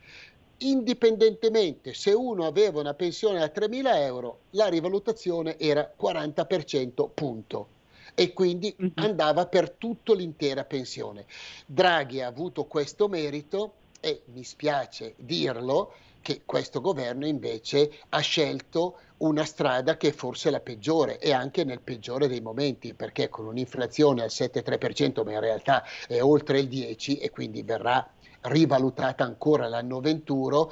Indipendentemente 0.57 1.93
se 1.93 2.11
uno 2.11 2.45
aveva 2.45 2.79
una 2.79 2.93
pensione 2.93 3.41
a 3.41 3.51
3.000 3.53 3.95
euro, 3.95 4.39
la 4.51 4.67
rivalutazione 4.67 5.57
era 5.57 5.91
40%, 5.99 7.09
punto. 7.13 7.67
E 8.13 8.33
quindi 8.33 8.75
mm-hmm. 8.75 8.91
andava 8.95 9.47
per 9.47 9.71
tutta 9.71 10.13
l'intera 10.13 10.65
pensione. 10.65 11.25
Draghi 11.65 12.21
ha 12.21 12.27
avuto 12.27 12.65
questo 12.65 13.07
merito 13.07 13.73
e 13.99 14.23
mi 14.33 14.43
spiace 14.43 15.13
dirlo, 15.17 15.93
che 16.21 16.41
questo 16.45 16.81
governo 16.81 17.25
invece 17.25 17.91
ha 18.09 18.19
scelto 18.19 18.97
una 19.17 19.45
strada 19.45 19.97
che 19.97 20.09
è 20.09 20.11
forse 20.11 20.49
la 20.49 20.59
peggiore 20.59 21.19
e 21.19 21.31
anche 21.31 21.63
nel 21.63 21.81
peggiore 21.81 22.27
dei 22.27 22.41
momenti, 22.41 22.93
perché 22.93 23.29
con 23.29 23.45
un'inflazione 23.45 24.21
al 24.21 24.29
7,3%, 24.31 25.23
ma 25.23 25.33
in 25.33 25.39
realtà 25.39 25.83
è 26.07 26.21
oltre 26.21 26.59
il 26.59 26.67
10% 26.67 27.19
e 27.21 27.29
quindi 27.29 27.61
verrà 27.63 28.07
rivalutata 28.41 29.23
ancora 29.23 29.67
l'anno 29.67 29.99
21, 29.99 30.71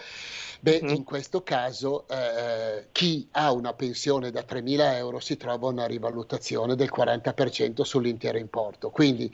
beh, 0.60 0.82
mm. 0.84 0.88
in 0.90 1.04
questo 1.04 1.44
caso 1.44 2.08
eh, 2.08 2.88
chi 2.92 3.28
ha 3.32 3.52
una 3.52 3.74
pensione 3.74 4.32
da 4.32 4.42
3.000 4.42 4.96
euro 4.96 5.20
si 5.20 5.38
trova 5.38 5.68
una 5.68 5.86
rivalutazione 5.86 6.76
del 6.76 6.92
40% 6.96 7.82
sull'intero 7.82 8.38
importo. 8.38 8.90
Quindi 8.90 9.34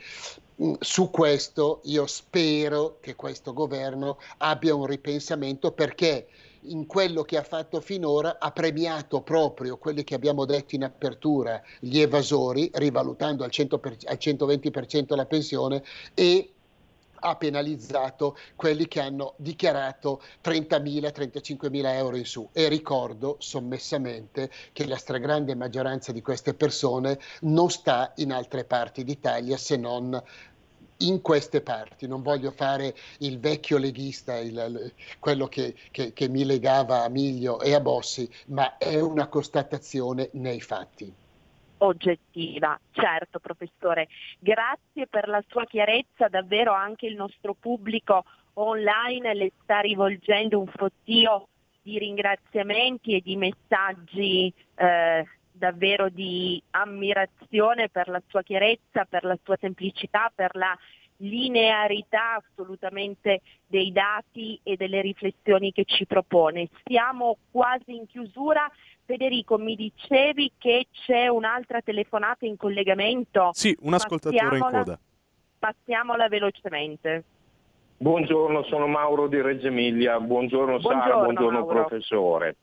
mm, 0.62 0.74
su 0.80 1.10
questo 1.10 1.80
io 1.84 2.06
spero 2.06 2.98
che 3.00 3.14
questo 3.14 3.52
governo 3.52 4.18
abbia 4.38 4.74
un 4.74 4.86
ripensamento 4.86 5.72
perché 5.72 6.28
in 6.68 6.86
quello 6.86 7.22
che 7.22 7.36
ha 7.36 7.42
fatto 7.42 7.80
finora 7.80 8.38
ha 8.38 8.50
premiato 8.50 9.20
proprio 9.20 9.76
quelli 9.76 10.04
che 10.04 10.14
abbiamo 10.14 10.44
detto 10.44 10.74
in 10.74 10.84
apertura, 10.84 11.62
gli 11.78 12.00
evasori, 12.00 12.70
rivalutando 12.74 13.44
al, 13.44 13.50
100 13.50 13.78
per, 13.78 13.96
al 14.06 14.16
120% 14.18 15.14
la 15.14 15.26
pensione 15.26 15.82
e 16.14 16.50
ha 17.20 17.36
penalizzato 17.36 18.36
quelli 18.54 18.86
che 18.88 19.00
hanno 19.00 19.34
dichiarato 19.36 20.22
30.000, 20.42 21.12
35.000 21.12 21.86
euro 21.94 22.16
in 22.16 22.24
su 22.24 22.48
e 22.52 22.68
ricordo 22.68 23.36
sommessamente 23.38 24.50
che 24.72 24.86
la 24.86 24.96
stragrande 24.96 25.54
maggioranza 25.54 26.12
di 26.12 26.22
queste 26.22 26.54
persone 26.54 27.18
non 27.42 27.70
sta 27.70 28.12
in 28.16 28.32
altre 28.32 28.64
parti 28.64 29.04
d'Italia 29.04 29.56
se 29.56 29.76
non 29.76 30.22
in 30.98 31.20
queste 31.20 31.60
parti. 31.60 32.06
Non 32.06 32.22
voglio 32.22 32.50
fare 32.50 32.94
il 33.18 33.38
vecchio 33.38 33.78
leghista, 33.78 34.38
il, 34.38 34.92
quello 35.18 35.46
che, 35.46 35.74
che, 35.90 36.12
che 36.12 36.28
mi 36.28 36.44
legava 36.44 37.02
a 37.02 37.08
Miglio 37.08 37.60
e 37.60 37.74
a 37.74 37.80
Bossi, 37.80 38.28
ma 38.46 38.78
è 38.78 38.98
una 39.00 39.26
constatazione 39.28 40.30
nei 40.32 40.60
fatti 40.60 41.12
oggettiva. 41.78 42.78
Certo, 42.92 43.38
professore, 43.38 44.08
grazie 44.38 45.06
per 45.08 45.28
la 45.28 45.42
sua 45.48 45.64
chiarezza, 45.64 46.28
davvero 46.28 46.72
anche 46.72 47.06
il 47.06 47.16
nostro 47.16 47.54
pubblico 47.54 48.24
online 48.54 49.34
le 49.34 49.52
sta 49.62 49.80
rivolgendo 49.80 50.58
un 50.58 50.66
fottio 50.66 51.48
di 51.82 51.98
ringraziamenti 51.98 53.14
e 53.14 53.20
di 53.20 53.36
messaggi 53.36 54.52
eh, 54.74 55.26
davvero 55.52 56.08
di 56.08 56.60
ammirazione 56.70 57.88
per 57.88 58.08
la 58.08 58.20
sua 58.26 58.42
chiarezza, 58.42 59.04
per 59.04 59.24
la 59.24 59.38
sua 59.42 59.56
semplicità, 59.60 60.32
per 60.34 60.54
la 60.54 60.76
linearità 61.18 62.42
assolutamente 62.42 63.40
dei 63.66 63.90
dati 63.92 64.58
e 64.62 64.76
delle 64.76 65.00
riflessioni 65.00 65.72
che 65.72 65.84
ci 65.84 66.06
propone. 66.06 66.68
Siamo 66.84 67.38
quasi 67.50 67.94
in 67.94 68.06
chiusura. 68.06 68.70
Federico, 69.06 69.56
mi 69.56 69.76
dicevi 69.76 70.52
che 70.58 70.88
c'è 70.90 71.28
un'altra 71.28 71.80
telefonata 71.80 72.44
in 72.44 72.56
collegamento. 72.56 73.50
Sì, 73.52 73.74
un 73.82 73.94
ascoltatore 73.94 74.58
in 74.58 74.62
coda. 74.64 74.98
Passiamola 75.58 76.28
velocemente. 76.28 77.24
Buongiorno, 77.98 78.64
sono 78.64 78.88
Mauro 78.88 79.28
di 79.28 79.40
Reggio 79.40 79.68
Emilia. 79.68 80.18
Buongiorno, 80.18 80.78
buongiorno 80.78 81.00
Sara, 81.02 81.22
buongiorno 81.22 81.58
Mauro. 81.60 81.84
professore. 81.84 82.56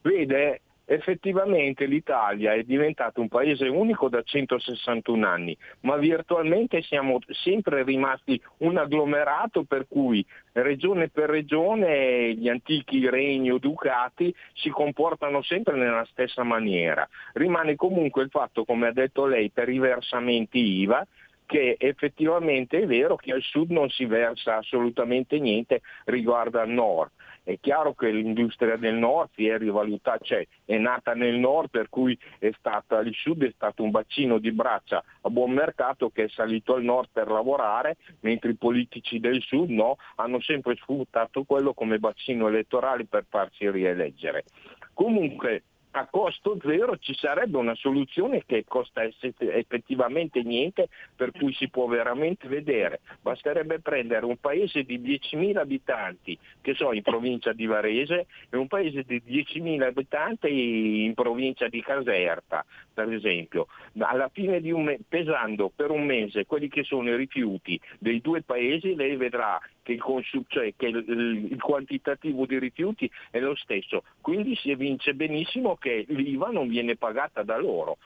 Vede, 0.00 0.62
effettivamente 0.90 1.84
l'Italia 1.84 2.54
è 2.54 2.62
diventato 2.62 3.20
un 3.20 3.28
paese 3.28 3.68
unico 3.68 4.08
da 4.08 4.22
161 4.22 5.26
anni, 5.26 5.56
ma 5.80 5.96
virtualmente 5.96 6.80
siamo 6.80 7.18
sempre 7.28 7.82
rimasti 7.82 8.40
un 8.58 8.78
agglomerato 8.78 9.64
per 9.64 9.86
cui 9.86 10.24
regione 10.52 11.10
per 11.10 11.28
regione 11.28 12.32
gli 12.32 12.48
antichi 12.48 13.06
regni 13.08 13.50
o 13.50 13.58
ducati 13.58 14.34
si 14.54 14.70
comportano 14.70 15.42
sempre 15.42 15.76
nella 15.76 16.06
stessa 16.10 16.42
maniera. 16.42 17.06
Rimane 17.34 17.76
comunque 17.76 18.22
il 18.22 18.30
fatto, 18.30 18.64
come 18.64 18.86
ha 18.86 18.92
detto 18.92 19.26
lei, 19.26 19.50
per 19.50 19.68
i 19.68 19.78
versamenti 19.78 20.58
IVA, 20.58 21.06
che 21.44 21.76
effettivamente 21.78 22.80
è 22.80 22.86
vero 22.86 23.16
che 23.16 23.32
al 23.32 23.42
sud 23.42 23.70
non 23.70 23.88
si 23.88 24.04
versa 24.04 24.56
assolutamente 24.56 25.38
niente 25.38 25.80
riguardo 26.04 26.60
al 26.60 26.68
nord. 26.68 27.10
È 27.48 27.58
chiaro 27.60 27.94
che 27.94 28.10
l'industria 28.10 28.76
del 28.76 28.96
nord 28.96 29.30
si 29.34 29.48
è 29.48 29.56
rivalutata, 29.56 30.22
cioè 30.22 30.46
è 30.66 30.76
nata 30.76 31.14
nel 31.14 31.36
nord 31.36 31.70
per 31.70 31.88
cui 31.88 32.14
stata, 32.58 32.98
il 32.98 33.14
sud 33.14 33.42
è 33.42 33.50
stato 33.54 33.82
un 33.82 33.90
bacino 33.90 34.36
di 34.36 34.52
braccia 34.52 35.02
a 35.22 35.30
buon 35.30 35.52
mercato 35.52 36.10
che 36.10 36.24
è 36.24 36.28
salito 36.28 36.74
al 36.74 36.82
nord 36.82 37.08
per 37.10 37.28
lavorare, 37.28 37.96
mentre 38.20 38.50
i 38.50 38.56
politici 38.56 39.18
del 39.18 39.40
sud 39.40 39.70
no, 39.70 39.96
hanno 40.16 40.42
sempre 40.42 40.76
sfruttato 40.76 41.44
quello 41.44 41.72
come 41.72 41.98
bacino 41.98 42.48
elettorale 42.48 43.06
per 43.06 43.24
farsi 43.26 43.70
rieleggere. 43.70 44.44
Comunque 44.92 45.62
a 45.92 46.06
costo 46.06 46.58
zero 46.62 46.96
ci 46.98 47.14
sarebbe 47.14 47.56
una 47.56 47.74
soluzione 47.74 48.44
che 48.44 48.64
costa 48.66 49.02
effettivamente 49.02 50.42
niente, 50.42 50.88
per 51.16 51.32
cui 51.32 51.52
si 51.54 51.68
può 51.68 51.86
veramente 51.86 52.48
vedere. 52.48 53.00
Basterebbe 53.20 53.80
prendere 53.80 54.24
un 54.24 54.36
paese 54.38 54.82
di 54.82 55.00
10.000 55.00 55.56
abitanti, 55.56 56.38
che 56.60 56.74
so 56.74 56.92
in 56.92 57.02
provincia 57.02 57.52
di 57.52 57.66
Varese, 57.66 58.26
e 58.50 58.56
un 58.56 58.66
paese 58.66 59.02
di 59.02 59.22
10.000 59.26 59.82
abitanti 59.82 61.04
in 61.04 61.14
provincia 61.14 61.68
di 61.68 61.80
Caserta, 61.82 62.64
per 62.92 63.12
esempio. 63.12 63.66
Alla 63.98 64.28
fine 64.32 64.60
di 64.60 64.70
un 64.70 64.84
mese, 64.84 65.02
pesando 65.08 65.70
per 65.74 65.90
un 65.90 66.04
mese 66.04 66.46
quelli 66.46 66.68
che 66.68 66.84
sono 66.84 67.08
i 67.10 67.16
rifiuti 67.16 67.80
dei 67.98 68.20
due 68.20 68.42
paesi, 68.42 68.94
lei 68.94 69.16
vedrà 69.16 69.60
che 69.88 69.92
il, 69.92 70.02
consum- 70.02 70.44
cioè 70.48 70.74
che 70.76 70.88
il, 70.88 71.48
il 71.50 71.60
quantitativo 71.62 72.44
di 72.44 72.58
rifiuti 72.58 73.10
è 73.30 73.38
lo 73.38 73.56
stesso. 73.56 74.02
Quindi 74.20 74.54
si 74.56 74.70
evince 74.70 75.14
benissimo 75.14 75.76
che 75.76 76.04
l'IVA 76.08 76.50
non 76.50 76.68
viene 76.68 76.96
pagata 76.96 77.42
da 77.42 77.56
loro. 77.56 77.96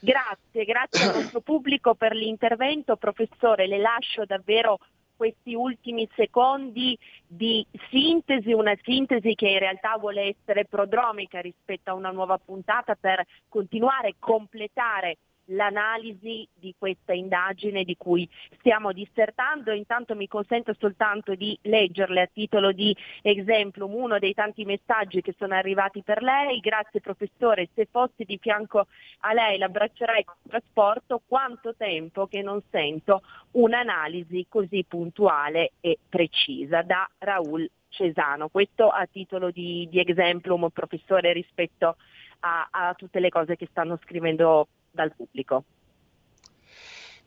Grazie, 0.00 0.64
grazie 0.64 1.08
al 1.08 1.14
nostro 1.14 1.40
pubblico 1.40 1.94
per 1.94 2.14
l'intervento. 2.14 2.96
Professore, 2.96 3.68
le 3.68 3.78
lascio 3.78 4.24
davvero 4.24 4.78
questi 5.14 5.54
ultimi 5.54 6.08
secondi 6.14 6.98
di 7.26 7.64
sintesi, 7.90 8.52
una 8.52 8.76
sintesi 8.82 9.34
che 9.34 9.48
in 9.48 9.58
realtà 9.60 9.96
vuole 9.98 10.36
essere 10.36 10.66
prodromica 10.66 11.40
rispetto 11.40 11.90
a 11.90 11.94
una 11.94 12.10
nuova 12.10 12.38
puntata 12.38 12.96
per 12.96 13.24
continuare 13.48 14.08
a 14.08 14.14
completare 14.18 15.16
l'analisi 15.46 16.46
di 16.52 16.74
questa 16.78 17.12
indagine 17.12 17.84
di 17.84 17.96
cui 17.96 18.28
stiamo 18.58 18.92
dissertando. 18.92 19.72
Intanto 19.72 20.14
mi 20.14 20.28
consento 20.28 20.74
soltanto 20.78 21.34
di 21.34 21.56
leggerle 21.62 22.22
a 22.22 22.30
titolo 22.32 22.72
di 22.72 22.96
exemplum 23.22 23.94
uno 23.94 24.18
dei 24.18 24.34
tanti 24.34 24.64
messaggi 24.64 25.20
che 25.20 25.34
sono 25.38 25.54
arrivati 25.54 26.02
per 26.02 26.22
lei. 26.22 26.60
Grazie 26.60 27.00
professore, 27.00 27.68
se 27.74 27.86
fossi 27.90 28.24
di 28.24 28.38
fianco 28.38 28.86
a 29.20 29.32
lei 29.32 29.58
l'abbraccerei 29.58 30.24
con 30.24 30.36
trasporto. 30.48 31.22
Quanto 31.26 31.74
tempo 31.76 32.26
che 32.26 32.42
non 32.42 32.62
sento 32.70 33.22
un'analisi 33.52 34.46
così 34.48 34.84
puntuale 34.86 35.72
e 35.80 35.98
precisa 36.08 36.82
da 36.82 37.08
Raul 37.18 37.68
Cesano. 37.88 38.48
Questo 38.48 38.88
a 38.88 39.06
titolo 39.06 39.50
di, 39.50 39.88
di 39.90 39.98
exemplum, 39.98 40.68
professore, 40.68 41.32
rispetto 41.32 41.96
a, 42.40 42.68
a 42.70 42.94
tutte 42.94 43.20
le 43.20 43.30
cose 43.30 43.56
che 43.56 43.66
stanno 43.70 43.98
scrivendo 44.02 44.68
dal 44.96 45.12
pubblico. 45.14 45.64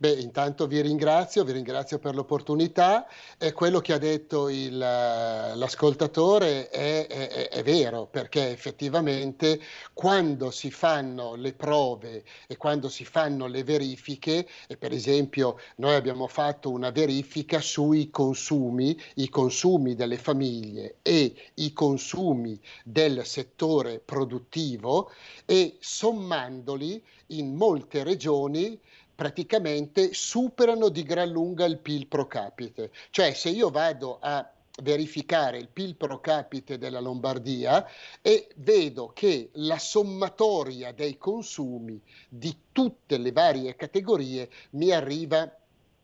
Beh, 0.02 0.14
intanto 0.14 0.66
vi 0.66 0.80
ringrazio, 0.80 1.44
vi 1.44 1.52
ringrazio 1.52 2.00
per 2.00 2.16
l'opportunità. 2.16 3.06
E 3.38 3.52
quello 3.52 3.82
che 3.82 3.92
ha 3.92 3.98
detto 3.98 4.48
il, 4.48 4.78
l'ascoltatore 4.78 6.70
è, 6.70 7.06
è, 7.06 7.50
è, 7.50 7.64
vero, 7.64 8.08
perché 8.08 8.50
effettivamente 8.50 9.60
quando 9.92 10.52
si 10.52 10.72
fanno 10.72 11.36
le 11.36 11.52
prove 11.52 12.24
e 12.48 12.56
quando 12.56 12.88
si 12.88 13.04
fanno 13.04 13.48
le 13.48 13.66
verifiche, 13.66 14.48
e 14.68 14.78
per 14.78 14.94
esempio 14.94 15.60
noi 15.76 15.96
abbiamo 15.96 16.28
fatto 16.28 16.70
una 16.70 16.92
verifica 16.92 17.60
sui 17.60 18.10
consumi, 18.10 18.98
i 19.16 19.28
consumi 19.28 19.96
delle 19.96 20.18
famiglie 20.18 21.00
e 21.02 21.36
i 21.56 21.74
consumi 21.74 22.58
del 22.86 23.26
settore 23.26 24.00
produttivo 24.00 25.12
e 25.46 25.76
sommandoli 25.82 27.04
in 27.32 27.54
molte 27.54 28.04
regioni 28.04 28.80
praticamente 29.20 30.14
superano 30.14 30.88
di 30.88 31.04
gran 31.04 31.28
lunga 31.28 31.66
il 31.66 31.80
PIL 31.80 32.08
pro 32.08 32.26
capite. 32.26 32.90
Cioè 33.10 33.34
se 33.34 33.50
io 33.50 33.70
vado 33.70 34.18
a 34.22 34.50
verificare 34.82 35.58
il 35.58 35.68
PIL 35.68 35.98
pro 35.98 36.22
capite 36.22 36.78
della 36.78 37.02
Lombardia 37.02 37.86
e 38.22 38.48
vedo 38.56 39.12
che 39.14 39.50
la 39.56 39.78
sommatoria 39.78 40.94
dei 40.94 41.18
consumi 41.18 42.02
di 42.30 42.56
tutte 42.72 43.18
le 43.18 43.34
varie 43.34 43.76
categorie 43.76 44.50
mi 44.70 44.94
arriva 44.94 45.54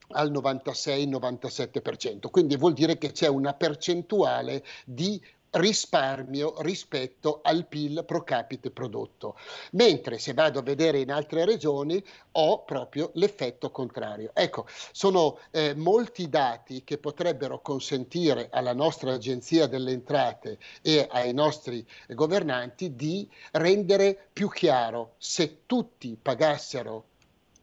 al 0.09 0.29
96-97%, 0.29 2.29
quindi 2.29 2.57
vuol 2.57 2.73
dire 2.73 2.97
che 2.97 3.13
c'è 3.13 3.27
una 3.27 3.53
percentuale 3.53 4.61
di 4.83 5.21
risparmio 5.55 6.55
rispetto 6.61 7.39
al 7.43 7.65
PIL 7.67 8.03
pro 8.05 8.23
capite 8.23 8.71
prodotto. 8.71 9.37
Mentre 9.71 10.17
se 10.17 10.33
vado 10.33 10.59
a 10.59 10.63
vedere 10.63 10.99
in 10.99 11.11
altre 11.11 11.45
regioni 11.45 12.03
ho 12.31 12.63
proprio 12.63 13.11
l'effetto 13.13 13.71
contrario. 13.71 14.31
Ecco, 14.33 14.65
sono 14.91 15.39
eh, 15.51 15.73
molti 15.75 16.29
dati 16.29 16.83
che 16.83 16.97
potrebbero 16.97 17.61
consentire 17.61 18.49
alla 18.51 18.73
nostra 18.73 19.13
Agenzia 19.13 19.67
delle 19.67 19.91
Entrate 19.91 20.57
e 20.81 21.07
ai 21.09 21.33
nostri 21.33 21.85
governanti 22.09 22.95
di 22.95 23.29
rendere 23.51 24.29
più 24.33 24.49
chiaro 24.49 25.13
se 25.17 25.61
tutti 25.65 26.17
pagassero 26.21 27.05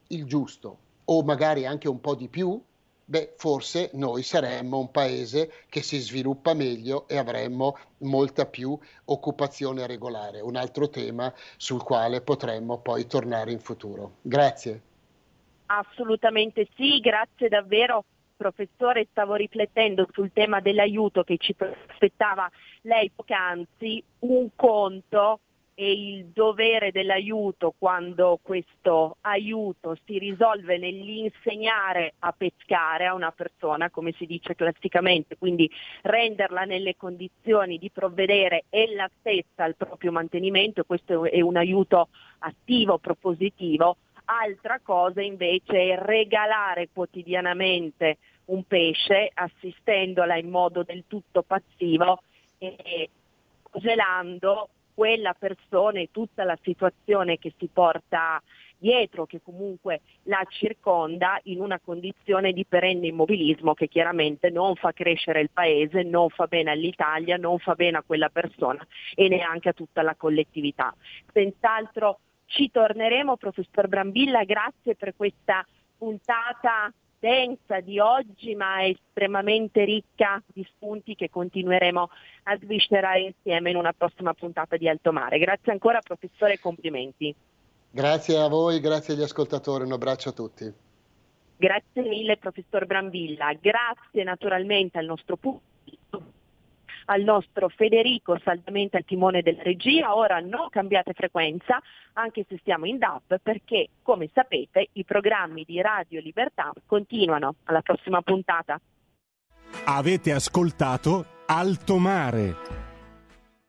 il 0.08 0.24
giusto 0.24 0.78
o 1.04 1.22
magari 1.22 1.66
anche 1.66 1.88
un 1.88 2.00
po' 2.00 2.14
di 2.14 2.28
più 2.28 2.60
beh, 3.12 3.34
forse 3.36 3.90
noi 3.92 4.22
saremmo 4.22 4.78
un 4.78 4.90
paese 4.90 5.52
che 5.68 5.82
si 5.82 5.98
sviluppa 5.98 6.54
meglio 6.54 7.06
e 7.08 7.18
avremmo 7.18 7.76
molta 7.98 8.46
più 8.46 8.78
occupazione 9.04 9.86
regolare, 9.86 10.40
un 10.40 10.56
altro 10.56 10.88
tema 10.88 11.30
sul 11.58 11.82
quale 11.82 12.22
potremmo 12.22 12.78
poi 12.78 13.06
tornare 13.06 13.52
in 13.52 13.58
futuro. 13.58 14.12
Grazie. 14.22 14.80
Assolutamente 15.66 16.68
sì, 16.74 17.00
grazie 17.00 17.48
davvero 17.48 18.04
professore, 18.34 19.06
stavo 19.10 19.34
riflettendo 19.34 20.08
sul 20.12 20.32
tema 20.32 20.60
dell'aiuto 20.60 21.22
che 21.22 21.36
ci 21.36 21.54
aspettava 21.58 22.50
lei 22.82 23.10
poc'anzi, 23.14 24.02
un 24.20 24.48
conto 24.56 25.40
e 25.74 25.92
il 25.92 26.26
dovere 26.26 26.92
dell'aiuto 26.92 27.74
quando 27.78 28.38
questo 28.42 29.16
aiuto 29.22 29.96
si 30.04 30.18
risolve 30.18 30.76
nell'insegnare 30.76 32.14
a 32.20 32.32
pescare 32.32 33.06
a 33.06 33.14
una 33.14 33.32
persona, 33.32 33.90
come 33.90 34.12
si 34.12 34.26
dice 34.26 34.54
classicamente, 34.54 35.36
quindi 35.38 35.70
renderla 36.02 36.62
nelle 36.64 36.96
condizioni 36.96 37.78
di 37.78 37.90
provvedere 37.90 38.64
ella 38.68 39.08
stessa 39.18 39.64
al 39.64 39.76
proprio 39.76 40.12
mantenimento, 40.12 40.84
questo 40.84 41.24
è 41.24 41.40
un 41.40 41.56
aiuto 41.56 42.08
attivo, 42.40 42.98
propositivo. 42.98 43.96
Altra 44.24 44.78
cosa 44.82 45.20
invece 45.20 45.92
è 45.92 45.98
regalare 45.98 46.88
quotidianamente 46.92 48.18
un 48.46 48.64
pesce 48.64 49.30
assistendola 49.32 50.36
in 50.36 50.48
modo 50.48 50.82
del 50.82 51.04
tutto 51.06 51.42
passivo 51.42 52.22
e 52.58 53.08
gelando 53.72 54.68
quella 54.94 55.34
persona 55.34 56.00
e 56.00 56.08
tutta 56.10 56.44
la 56.44 56.58
situazione 56.62 57.38
che 57.38 57.52
si 57.58 57.68
porta 57.72 58.42
dietro, 58.82 59.26
che 59.26 59.40
comunque 59.40 60.00
la 60.24 60.44
circonda 60.48 61.38
in 61.44 61.60
una 61.60 61.78
condizione 61.78 62.52
di 62.52 62.66
perenne 62.66 63.06
immobilismo 63.06 63.74
che 63.74 63.86
chiaramente 63.86 64.50
non 64.50 64.74
fa 64.74 64.92
crescere 64.92 65.40
il 65.40 65.50
paese, 65.52 66.02
non 66.02 66.28
fa 66.30 66.46
bene 66.46 66.72
all'Italia, 66.72 67.36
non 67.36 67.58
fa 67.58 67.74
bene 67.74 67.98
a 67.98 68.02
quella 68.04 68.28
persona 68.28 68.84
e 69.14 69.28
neanche 69.28 69.68
a 69.68 69.72
tutta 69.72 70.02
la 70.02 70.16
collettività. 70.16 70.92
Senz'altro 71.32 72.18
ci 72.46 72.70
torneremo, 72.70 73.36
professor 73.36 73.86
Brambilla, 73.86 74.42
grazie 74.42 74.96
per 74.96 75.14
questa 75.16 75.64
puntata 75.96 76.92
densa 77.22 77.78
di 77.78 78.00
oggi 78.00 78.56
ma 78.56 78.84
estremamente 78.84 79.84
ricca 79.84 80.42
di 80.52 80.66
spunti 80.74 81.14
che 81.14 81.30
continueremo 81.30 82.10
a 82.44 82.58
sviscerare 82.60 83.20
insieme 83.20 83.70
in 83.70 83.76
una 83.76 83.92
prossima 83.92 84.34
puntata 84.34 84.76
di 84.76 84.88
Alto 84.88 85.12
Mare. 85.12 85.38
Grazie 85.38 85.70
ancora 85.70 86.00
professore 86.00 86.54
e 86.54 86.58
complimenti. 86.58 87.32
Grazie 87.88 88.38
a 88.38 88.48
voi, 88.48 88.80
grazie 88.80 89.14
agli 89.14 89.22
ascoltatori, 89.22 89.84
un 89.84 89.92
abbraccio 89.92 90.30
a 90.30 90.32
tutti. 90.32 90.72
Grazie 91.56 92.02
mille 92.02 92.38
professor 92.38 92.86
Brambilla, 92.86 93.52
grazie 93.52 94.24
naturalmente 94.24 94.98
al 94.98 95.04
nostro 95.04 95.36
pubblico 95.36 96.31
al 97.06 97.22
nostro 97.22 97.68
Federico 97.68 98.38
saldamente 98.42 98.96
al 98.96 99.04
timone 99.04 99.42
della 99.42 99.62
regia. 99.62 100.14
Ora 100.14 100.40
non 100.40 100.68
cambiate 100.70 101.12
frequenza, 101.12 101.80
anche 102.14 102.44
se 102.48 102.58
stiamo 102.58 102.86
in 102.86 102.98
DAP, 102.98 103.38
perché 103.42 103.88
come 104.02 104.28
sapete 104.32 104.88
i 104.92 105.04
programmi 105.04 105.64
di 105.64 105.80
Radio 105.80 106.20
Libertà 106.20 106.72
continuano. 106.86 107.56
Alla 107.64 107.82
prossima 107.82 108.20
puntata. 108.22 108.80
Avete 109.84 110.32
ascoltato 110.32 111.24
Alto 111.46 111.98
Mare. 111.98 112.81